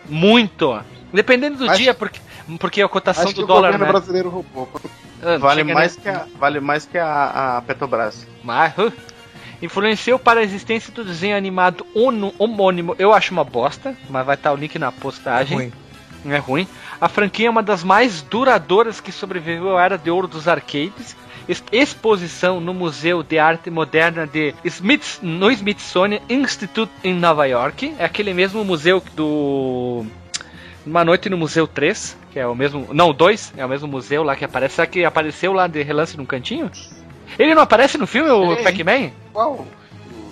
[0.07, 0.78] Muito.
[1.11, 2.20] Dependendo do acho, dia, porque,
[2.59, 3.76] porque a cotação do dólar.
[3.76, 3.86] O né?
[3.86, 4.68] brasileiro roubou.
[5.22, 8.26] Ah, vale, mais que a, vale mais que a, a Petrobras.
[8.44, 8.92] Mas, uh,
[9.62, 11.86] influenciou para a existência do desenho animado
[12.38, 12.94] homônimo.
[12.98, 15.57] Eu acho uma bosta, mas vai estar o link na postagem.
[15.57, 15.72] É ruim.
[16.25, 16.66] Não é ruim.
[17.01, 21.16] A franquia é uma das mais duradouras que sobreviveu à era de ouro dos arcades.
[21.73, 27.95] Exposição no Museu de Arte Moderna de Smith, no Smithsonian Institute em Nova York.
[27.99, 30.05] É aquele mesmo museu do
[30.87, 32.89] Uma Noite no Museu 3, que é o mesmo.
[32.93, 34.77] Não, 2, é o mesmo museu lá que aparece.
[34.77, 36.71] Será que apareceu lá de relance num cantinho?
[37.39, 39.11] Ele não aparece no filme, o Pac-Man?
[39.33, 39.66] Qual?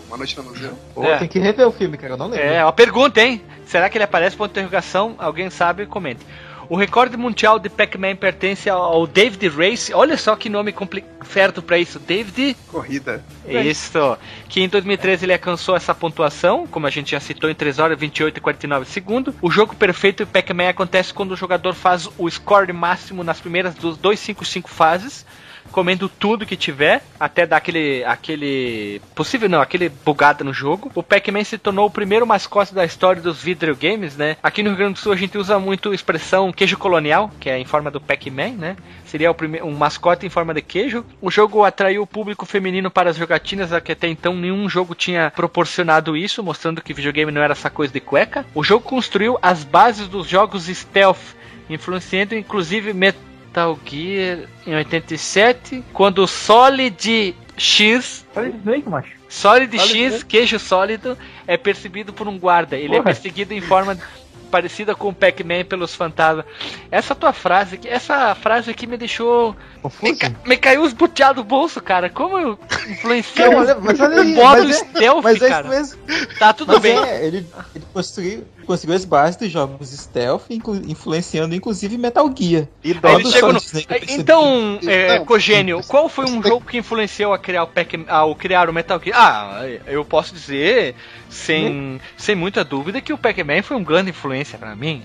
[0.09, 0.77] Uma Noite no Museu?
[0.95, 1.19] Pô, é.
[1.19, 2.45] tem que rever o filme, cara, eu não lembro.
[2.45, 3.43] É, uma pergunta, hein?
[3.67, 4.35] Será que ele aparece?
[4.35, 6.25] Ponto de interrogação, alguém sabe, comente.
[6.71, 9.93] O recorde mundial de Pac-Man pertence ao David Race.
[9.95, 10.75] Olha só que nome
[11.25, 12.55] certo para isso, David.
[12.71, 13.25] Corrida.
[13.47, 14.19] Isso.
[14.51, 17.99] Que em 2013 ele alcançou essa pontuação, como a gente já citou, em 3 horas
[17.99, 19.35] 28 e 49 segundos.
[19.41, 23.75] O jogo perfeito de Pac-Man acontece quando o jogador faz o score máximo nas primeiras
[23.75, 25.25] 255 fases
[25.79, 30.91] comendo tudo que tiver, até dar aquele, aquele possível não, aquele bugada no jogo.
[30.93, 34.37] O Pac-Man se tornou o primeiro mascote da história dos videogames, né?
[34.43, 37.49] Aqui no Rio Grande do Sul a gente usa muito a expressão queijo colonial, que
[37.49, 38.77] é em forma do Pac-Man, né?
[39.05, 41.07] Seria o primeiro, um mascote em forma de queijo.
[41.21, 45.31] O jogo atraiu o público feminino para as jogatinas, que até então nenhum jogo tinha
[45.31, 48.45] proporcionado isso, mostrando que videogame não era essa coisa de cueca.
[48.53, 51.37] O jogo construiu as bases dos jogos stealth,
[51.71, 52.93] influenciando inclusive
[53.49, 58.27] Metal Gear em 87, quando o Solid X.
[58.33, 59.13] Solid Snake, macho.
[59.29, 60.25] Solid, Solid X, Snake.
[60.27, 62.77] queijo sólido, é percebido por um guarda.
[62.77, 63.01] Ele é Porra.
[63.11, 63.99] é perseguido em forma
[64.51, 66.45] parecida com o Pac-Man pelos fantasmas.
[66.91, 69.57] Essa tua frase aqui, essa frase aqui me deixou.
[70.03, 72.09] Me, ca, me, caiu os buteados do bolso, cara.
[72.09, 75.69] Como eu influenciei o modo stealth, mas é cara.
[76.39, 76.99] Tá tudo mas bem.
[76.99, 82.69] É, ele, ele construiu, construiu as bases dos jogos stealth, inclu, influenciando inclusive Metal Gear.
[82.85, 83.01] E no...
[84.09, 88.69] Então, é, Cogênio, qual foi um jogo que influenciou a criar o Pac ao criar
[88.69, 89.19] o Metal Gear?
[89.19, 90.95] Ah, eu posso dizer
[91.31, 95.03] sem, sem muita dúvida que o Pac-Man foi um grande influência para mim.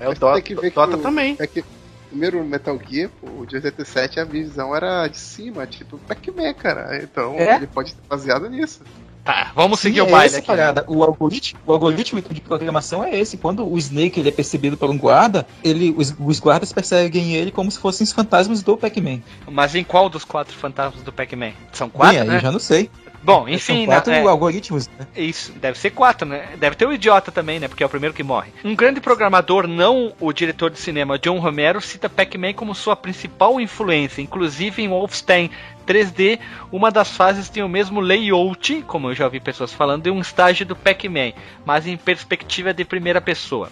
[0.00, 1.36] É o Dota, que Dota o, também.
[1.38, 1.62] É que
[2.08, 7.02] primeiro Metal Gear, o de 87, a visão era de cima, tipo Pac-Man, cara.
[7.02, 7.56] Então é?
[7.56, 8.82] ele pode ter baseado nisso.
[9.24, 10.46] Tá, vamos Sim, seguir o é baile aqui.
[10.46, 10.84] Parada.
[10.88, 13.36] O algoritmo, o algoritmo de programação é esse.
[13.36, 17.52] Quando o Snake ele é percebido por um guarda, ele, os, os guardas perseguem ele
[17.52, 19.20] como se fossem os fantasmas do Pac-Man.
[19.48, 21.52] Mas em qual dos quatro fantasmas do Pac-Man?
[21.72, 22.36] São quatro, Bem, né?
[22.36, 22.90] Eu já não sei.
[23.22, 23.84] Bom, enfim.
[23.84, 25.06] São quatro né, algoritmos, né?
[25.16, 26.56] Isso, deve ser quatro, né?
[26.58, 27.68] Deve ter o um idiota também, né?
[27.68, 28.52] Porque é o primeiro que morre.
[28.64, 33.60] Um grande programador, não o diretor de cinema John Romero, cita Pac-Man como sua principal
[33.60, 35.50] influência, inclusive em Wolfenstein
[35.86, 36.38] 3D,
[36.70, 40.20] uma das fases tem o mesmo layout, como eu já ouvi pessoas falando, de um
[40.20, 41.32] estágio do Pac-Man,
[41.64, 43.70] mas em perspectiva de primeira pessoa.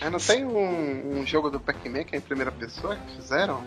[0.00, 3.62] É, não tem um, um jogo do Pac-Man que é em primeira pessoa que fizeram?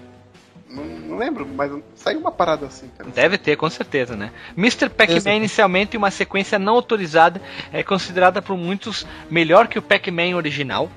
[0.70, 2.90] Não, não, lembro, mas saiu uma parada assim.
[2.98, 3.10] Cara.
[3.10, 4.32] Deve ter, com certeza, né?
[4.58, 4.90] Mr.
[4.90, 7.42] Pac-Man, inicialmente uma sequência não autorizada,
[7.72, 10.90] é considerada por muitos melhor que o Pac-Man original.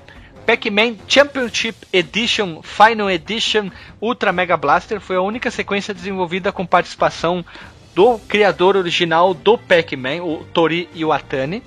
[0.45, 3.69] Pac-Man Championship Edition Final Edition
[4.01, 7.45] Ultra Mega Blaster foi a única sequência desenvolvida com participação
[7.93, 11.61] do criador original do Pac-Man, o Tori Iwatani.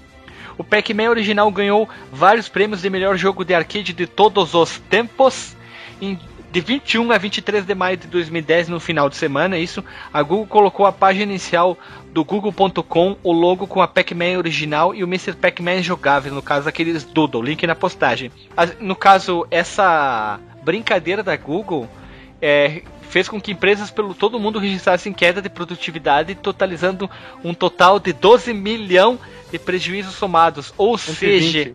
[0.58, 5.56] O Pac-Man original ganhou vários prêmios de melhor jogo de arcade de todos os tempos.
[6.00, 6.18] Em
[6.52, 9.82] de 21 a 23 de maio de 2010, no final de semana, isso,
[10.12, 11.78] a Google colocou a página inicial
[12.12, 15.32] do google.com, o logo com a Pac-Man original e o Mr.
[15.32, 18.30] Pac-Man jogável, no caso aqueles Doodle, link na postagem.
[18.78, 21.88] No caso, essa brincadeira da Google
[22.40, 27.08] é, fez com que empresas pelo todo mundo registrassem queda de produtividade, totalizando
[27.42, 29.18] um total de 12 milhões
[29.50, 31.50] de prejuízos somados, ou 120.
[31.50, 31.74] seja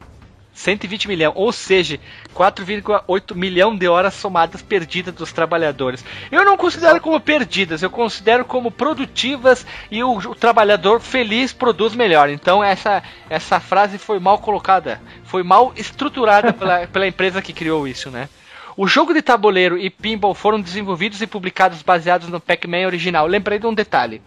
[0.58, 2.00] 120 milhões, ou seja,
[2.36, 6.04] 4,8 milhão de horas somadas perdidas dos trabalhadores.
[6.32, 11.94] Eu não considero como perdidas, eu considero como produtivas e o, o trabalhador feliz produz
[11.94, 12.28] melhor.
[12.30, 17.88] Então essa, essa frase foi mal colocada, foi mal estruturada pela, pela empresa que criou
[17.88, 18.28] isso, né?
[18.76, 23.28] O jogo de tabuleiro e pinball foram desenvolvidos e publicados baseados no Pac-Man original.
[23.28, 24.22] Lembrei de um detalhe.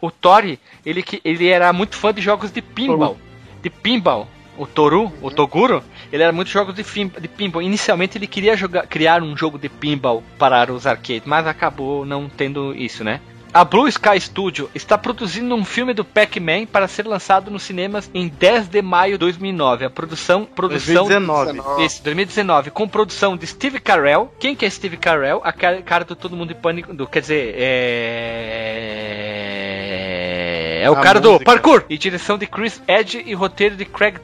[0.00, 3.16] O Tori, ele, ele era muito fã de jogos de pinball.
[3.62, 4.28] De pinball
[4.62, 5.82] o Toru, o Toguro,
[6.12, 7.62] ele era muito jogos de, de pinball.
[7.62, 12.28] Inicialmente ele queria jogar, criar um jogo de pinball para os arcades, mas acabou não
[12.28, 13.20] tendo isso, né?
[13.54, 18.10] A Blue Sky Studio está produzindo um filme do Pac-Man para ser lançado nos cinemas
[18.14, 19.84] em 10 de maio de 2009.
[19.84, 21.84] A produção, produção 2019.
[21.84, 24.32] Isso, 2019, com produção de Steve Carell.
[24.38, 25.42] Quem que é Steve Carell?
[25.44, 29.31] A cara do Todo Mundo em Pânico, do, quer dizer, é
[30.82, 31.38] é o a cara música.
[31.38, 31.84] do parkour!
[31.88, 34.18] E direção de Chris Edge e roteiro de Craig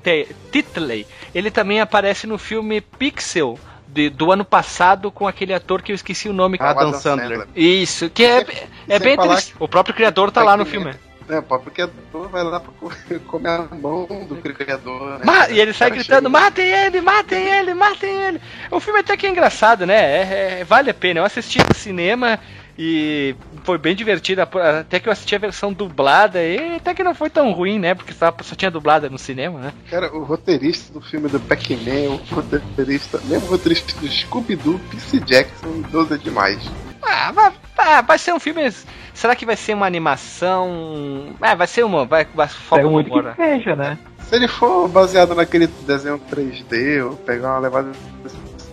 [0.50, 1.06] Titley.
[1.34, 5.96] Ele também aparece no filme Pixel, de, do ano passado com aquele ator que eu
[5.96, 6.58] esqueci o nome.
[6.60, 7.46] Adam Sandler.
[7.54, 8.46] Isso, que é,
[8.88, 9.54] é bem interessante.
[9.58, 10.94] O próprio criador tá lá no filme.
[11.28, 12.72] É, o próprio criador vai lá pra
[13.26, 15.18] comer a mão do criador.
[15.18, 15.24] Né?
[15.24, 16.28] Ma e ele sai gritando: chega...
[16.28, 18.40] matem ele, matem ele, matem ele.
[18.70, 19.94] O filme até que é engraçado, né?
[19.94, 21.20] É, é, vale a pena.
[21.20, 22.38] Eu assisti no cinema
[22.78, 24.48] e foi bem divertida,
[24.78, 27.92] até que eu assisti a versão dublada e até que não foi tão ruim, né?
[27.92, 29.72] Porque só, só tinha dublada no cinema, né?
[29.90, 35.18] Cara, o roteirista do filme do Pac-Man, o roteirista, mesmo o roteirista do Scooby-Doo, Percy
[35.18, 36.70] Jackson, 12 é demais.
[37.02, 38.70] Ah, vai, ah, vai ser um filme.
[39.12, 41.34] Será que vai ser uma animação?
[41.40, 42.04] Ah, vai ser uma.
[42.04, 43.98] Vai, vai foca muito que seja, né?
[44.20, 47.90] Se ele for baseado naquele desenho 3D, ou pegar uma levada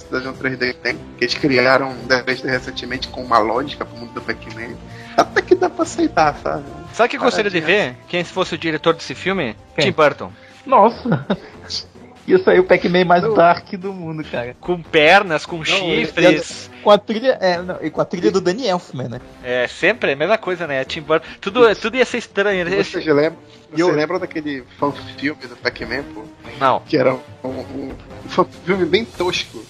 [0.06, 4.22] Cidadão 3D tem, que eles criaram um 3D recentemente com uma lógica pro mundo do
[4.22, 4.76] Pac-Man.
[5.18, 6.64] Até que dá pra aceitar, sabe?
[6.94, 7.96] Sabe o que eu gostaria de ver?
[8.08, 9.56] Quem fosse o diretor desse filme?
[9.76, 9.86] Quem?
[9.86, 10.32] Tim Burton.
[10.66, 11.26] Nossa!
[12.28, 14.56] Ia sair o Pac-Man mais dark do mundo, cara.
[14.60, 16.72] Com pernas, com não, chifres.
[16.84, 17.38] com a trilha.
[17.40, 19.22] É, não, e com a trilha do Danny Elfman, né?
[19.44, 20.84] É, sempre a mesma coisa, né?
[20.86, 21.28] Tim Burton.
[21.40, 22.66] Tudo, tudo ia ser estranho.
[22.66, 22.84] Né?
[22.84, 23.38] Você, lembra,
[23.72, 23.92] você eu...
[23.92, 24.64] lembra daquele
[25.20, 26.24] filme do Pac-Man, pô?
[26.60, 26.82] Não.
[26.88, 27.92] Que era um, um,
[28.26, 29.64] um filme bem tosco.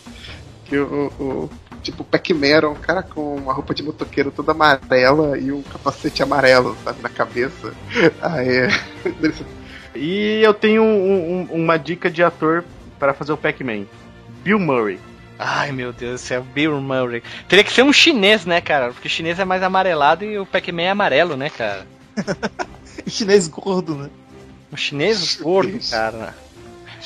[0.66, 1.49] Que o, o
[1.82, 5.61] tipo, o Pac-Man era um cara com uma roupa de motoqueiro toda amarela e um
[5.61, 7.74] capacete amarelo, sabe, na cabeça.
[8.22, 8.68] Aí.
[9.97, 12.66] E eu tenho um, um, uma dica de ator
[12.99, 13.86] para fazer o Pac-Man:
[14.43, 14.99] Bill Murray.
[15.39, 17.24] Ai meu Deus do céu, Bill Murray.
[17.47, 18.91] Teria que ser um chinês, né, cara?
[18.91, 21.88] Porque o chinês é mais amarelado e o Pac-Man é amarelo, né, cara?
[23.05, 24.09] o chinês gordo, né?
[24.72, 26.36] O chinês gordo, cara.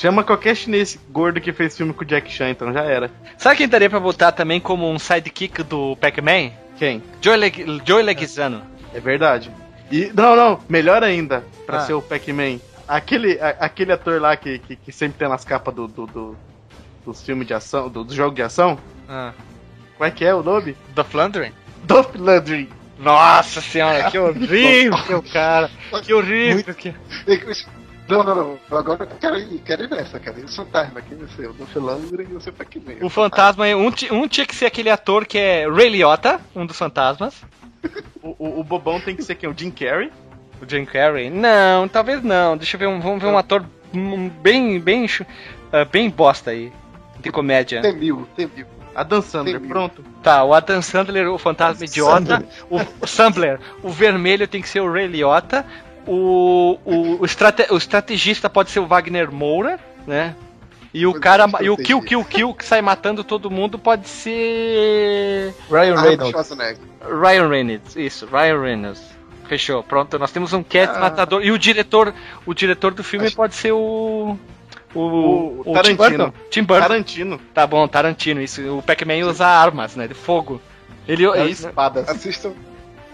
[0.00, 3.10] Chama qualquer chinês gordo que fez filme com o Jack Chan, então já era.
[3.36, 6.52] Sabe quem daria pra botar também como um sidekick do Pac-Man?
[6.78, 7.02] Quem?
[7.20, 8.62] Joey, Leg Joey Leguizano.
[8.94, 9.50] É verdade.
[9.92, 11.80] E, não, não, melhor ainda, pra ah.
[11.80, 12.60] ser o Pac-Man.
[12.88, 16.36] Aquele, a, aquele ator lá que, que, que, sempre tem nas capas do, do, do
[17.04, 18.78] dos filmes de ação, do, do, jogo de ação.
[19.06, 19.34] Ah.
[19.98, 20.74] Como é que é o nome?
[20.94, 21.52] Dolph Lundgren?
[21.84, 22.70] Dolph Lundgren.
[22.98, 25.70] Nossa senhora, que horrível, cara.
[26.02, 26.54] Que horrível.
[26.54, 26.74] Muito...
[26.74, 26.94] Que...
[28.10, 28.78] Não, não, não.
[28.78, 30.38] Agora eu quero ir, quero ir nessa, cara.
[30.38, 31.48] E o fantasma, quem vai ser?
[31.48, 32.96] O Dolph Lundgren e você Pac-Man.
[33.02, 36.76] O fantasma, um, um tinha que ser aquele ator que é Ray Liotta, um dos
[36.76, 37.42] fantasmas.
[38.22, 39.48] o, o, o bobão tem que ser quem?
[39.48, 40.10] O Jim Carrey?
[40.60, 41.30] O Jim Carrey?
[41.30, 42.56] Não, talvez não.
[42.56, 43.64] Deixa eu ver, um, vamos ver um ator
[44.42, 46.72] bem, bem, uh, bem bosta aí,
[47.20, 47.80] de comédia.
[47.80, 48.66] Tem mil, tem mil.
[48.94, 50.04] Adam Sandler, pronto.
[50.22, 52.44] Tá, o Adam Sandler, o fantasma idiota.
[52.68, 55.64] O, o Sandler, o vermelho tem que ser o Ray Liotta.
[56.06, 60.34] O, o, o, estrate, o estrategista pode ser o Wagner Moura, né?
[60.92, 61.46] E o cara.
[61.60, 65.54] E o Kill Kill Kill que sai matando todo mundo pode ser.
[65.70, 66.50] Ryan Reynolds.
[67.00, 69.02] Ryan Reynolds, isso, Ryan Reynolds.
[69.46, 70.18] Fechou, pronto.
[70.18, 71.00] Nós temos um cat ah.
[71.00, 71.42] matador.
[71.44, 72.14] E o diretor,
[72.46, 73.36] o diretor do filme Acho...
[73.36, 74.36] pode ser o.
[74.92, 75.96] O, o, o Tarantino.
[75.96, 76.32] Tim Burton.
[76.50, 76.82] Tim Burton.
[76.82, 77.40] Tarantino.
[77.54, 78.42] Tá bom, Tarantino.
[78.42, 78.78] Isso.
[78.78, 80.08] O Pac-Man usa armas, né?
[80.08, 80.60] De fogo.
[81.06, 82.08] Ele é espadas.
[82.08, 82.52] Assistam.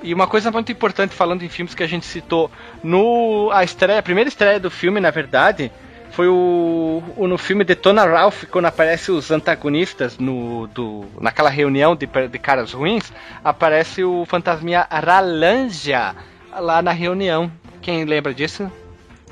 [0.06, 2.48] E uma coisa muito importante falando em filmes que a gente citou
[2.80, 5.72] no a estreia, a primeira estreia do filme, na verdade,
[6.12, 11.96] foi o, o, no filme Detona Ralph, quando aparece os antagonistas no, do, naquela reunião
[11.96, 16.14] de, de caras ruins, aparece o fantasminha Ralanja
[16.56, 17.50] lá na reunião.
[17.82, 18.70] Quem lembra disso?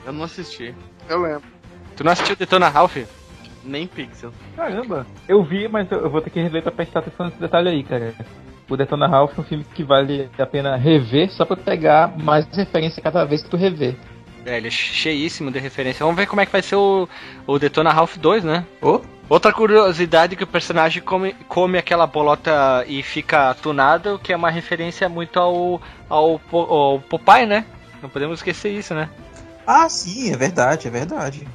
[0.05, 0.75] Eu não assisti.
[1.09, 1.45] Eu lembro.
[1.95, 2.97] Tu não assistiu Detona Ralph?
[3.63, 4.33] Nem Pixel.
[4.57, 7.85] Caramba, eu vi, mas eu vou ter que rever pra prestar atenção nesse detalhe aí,
[7.85, 8.13] cara.
[8.69, 12.47] O Detona Ralph é um filme que vale a pena rever só pra pegar mais
[12.47, 13.95] referência cada vez que tu rever.
[14.47, 16.05] É, ele é cheíssimo de referência.
[16.05, 17.09] Vamos ver como é que vai ser o,
[17.47, 18.65] o Detona Ralph 2, né?
[18.81, 19.01] Oh.
[19.29, 24.51] Outra curiosidade que o personagem come, come aquela bolota e fica tunado, que é uma
[24.51, 27.65] referência muito ao, ao, ao Popeye, né?
[28.03, 29.09] Não podemos esquecer isso, né?
[29.67, 31.49] Ah, sim, é verdade, é verdade.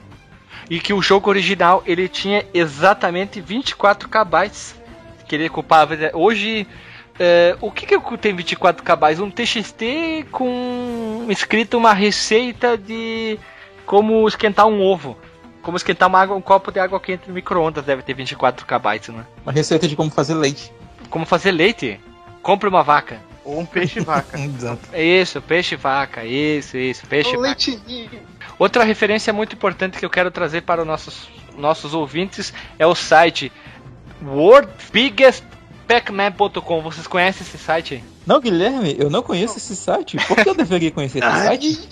[0.68, 4.52] E que o jogo original ele tinha exatamente 24 KB
[5.28, 5.96] que ele ocupava.
[6.14, 6.68] Hoje
[7.20, 9.22] é, o que, que tem 24 KB?
[9.22, 13.38] Um TXT com escrito uma receita de
[13.86, 15.18] como esquentar um ovo.
[15.62, 19.12] Como esquentar uma água, um copo de água quente no micro-ondas deve ter 24 KB,
[19.12, 19.26] né?
[19.44, 20.72] Uma receita de como fazer leite.
[21.10, 22.00] Como fazer leite?
[22.42, 23.20] Compre uma vaca.
[23.44, 24.40] Ou um peixe vaca.
[24.40, 24.96] Exato.
[24.96, 26.24] Isso, peixe vaca.
[26.24, 27.42] Isso, isso, peixe vaca.
[27.42, 28.10] Leitinho.
[28.58, 32.96] Outra referência muito importante que eu quero trazer para os nossos, nossos ouvintes é o
[32.96, 33.52] site
[34.22, 35.44] World Biggest
[35.90, 38.04] Pacman.com, vocês conhecem esse site?
[38.24, 40.18] Não, Guilherme, eu não conheço esse site.
[40.28, 41.90] Por que eu deveria conhecer esse site?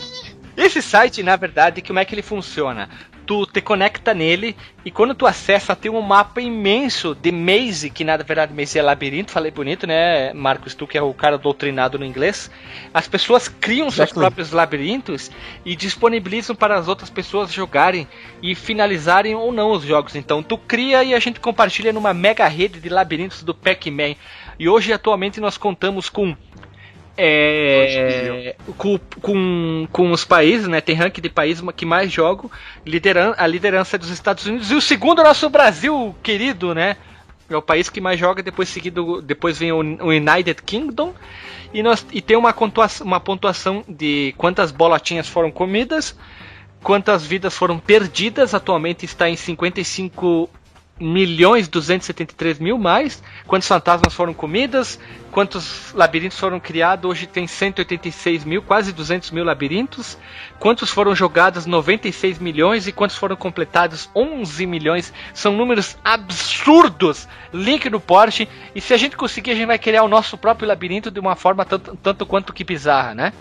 [0.56, 2.88] Esse site, na verdade, como é que ele funciona?
[3.28, 4.56] Tu te conecta nele
[4.86, 8.82] e quando tu acessa tem um mapa imenso de maze, que na verdade maze é
[8.82, 12.50] labirinto, falei bonito, né, Marcos, tu que é o cara doutrinado no inglês.
[12.94, 15.30] As pessoas criam seus próprios labirintos
[15.66, 18.08] e disponibilizam para as outras pessoas jogarem
[18.42, 20.16] e finalizarem ou não os jogos.
[20.16, 24.16] Então tu cria e a gente compartilha numa mega rede de labirintos do Pac-Man.
[24.58, 26.36] E hoje atualmente nós contamos com
[27.18, 30.80] é, com, com, com, os países, né?
[30.80, 32.50] Tem ranking de países que mais jogam,
[32.86, 36.96] lideran a liderança dos Estados Unidos e o segundo é o nosso Brasil, querido, né?
[37.50, 41.14] É o país que mais joga, depois seguido, depois vem o, o United Kingdom
[41.74, 46.16] e, nós, e tem uma pontuação, uma pontuação de quantas bolotinhas foram comidas,
[46.84, 50.50] quantas vidas foram perdidas, atualmente está em 55
[51.00, 55.00] milhões 273 mil mais, quantos fantasmas foram comidas,
[55.32, 60.18] quantos labirintos foram criados, hoje tem 186 mil, quase 200 mil labirintos,
[60.60, 61.66] quantos foram jogados?
[61.66, 62.88] 96 milhões.
[62.88, 64.10] E quantos foram completados?
[64.16, 69.68] 11 milhões, são números absurdos, link no Porsche, e se a gente conseguir a gente
[69.68, 73.34] vai criar o nosso próprio labirinto de uma forma tanto, tanto quanto que bizarra, né?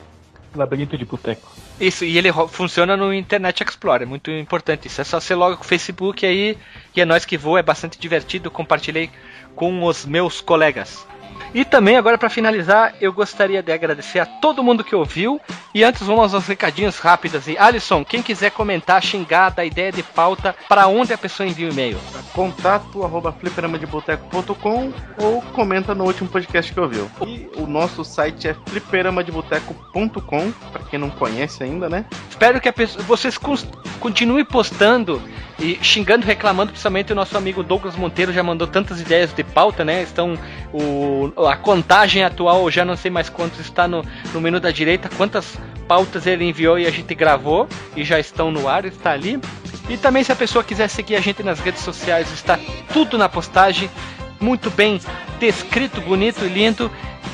[0.54, 1.65] Labirinto de boteco.
[1.78, 5.00] Isso, e ele funciona no Internet Explorer, é muito importante isso.
[5.00, 6.56] É só você logo com o Facebook aí,
[6.94, 9.10] e é nós que voa, é bastante divertido, compartilhei
[9.54, 11.06] com os meus colegas.
[11.54, 15.40] E também, agora para finalizar, eu gostaria de agradecer a todo mundo que ouviu.
[15.74, 17.48] E antes, vamos aos recadinhos rápidos.
[17.48, 21.68] E Alisson, quem quiser comentar, xingar, dar ideia de pauta, para onde a pessoa envia
[21.68, 21.98] o e-mail?
[22.34, 27.10] Contato arroba fliperamadeboteco.com ou comenta no último podcast que ouviu.
[27.26, 32.04] E o nosso site é fliperamadeboteco.com, para quem não conhece ainda, né?
[32.28, 33.38] Espero que pessoa, vocês
[33.98, 35.22] continuem postando
[35.58, 39.84] e xingando, reclamando, principalmente o nosso amigo Douglas Monteiro já mandou tantas ideias de pauta,
[39.84, 40.02] né?
[40.02, 40.38] Estão
[40.72, 41.15] o,
[41.48, 45.58] a contagem atual, já não sei mais quantos está no, no menu da direita, quantas
[45.86, 49.40] pautas ele enviou e a gente gravou e já estão no ar, está ali.
[49.88, 52.58] E também se a pessoa quiser seguir a gente nas redes sociais, está
[52.92, 53.88] tudo na postagem,
[54.40, 55.00] muito bem
[55.38, 56.90] descrito, bonito e lindo.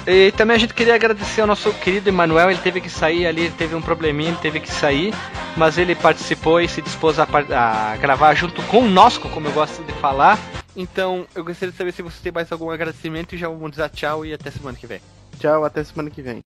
[0.06, 3.50] E também a gente queria agradecer ao nosso querido Emanuel, ele teve que sair ali,
[3.50, 5.14] teve um probleminha, ele teve que sair,
[5.56, 9.92] mas ele participou e se dispôs a, a gravar junto conosco, como eu gosto de
[9.94, 10.38] falar.
[10.76, 13.90] Então, eu gostaria de saber se você tem mais algum agradecimento e já vamos dizer
[13.90, 15.00] tchau e até semana que vem.
[15.38, 16.42] Tchau, até semana que vem.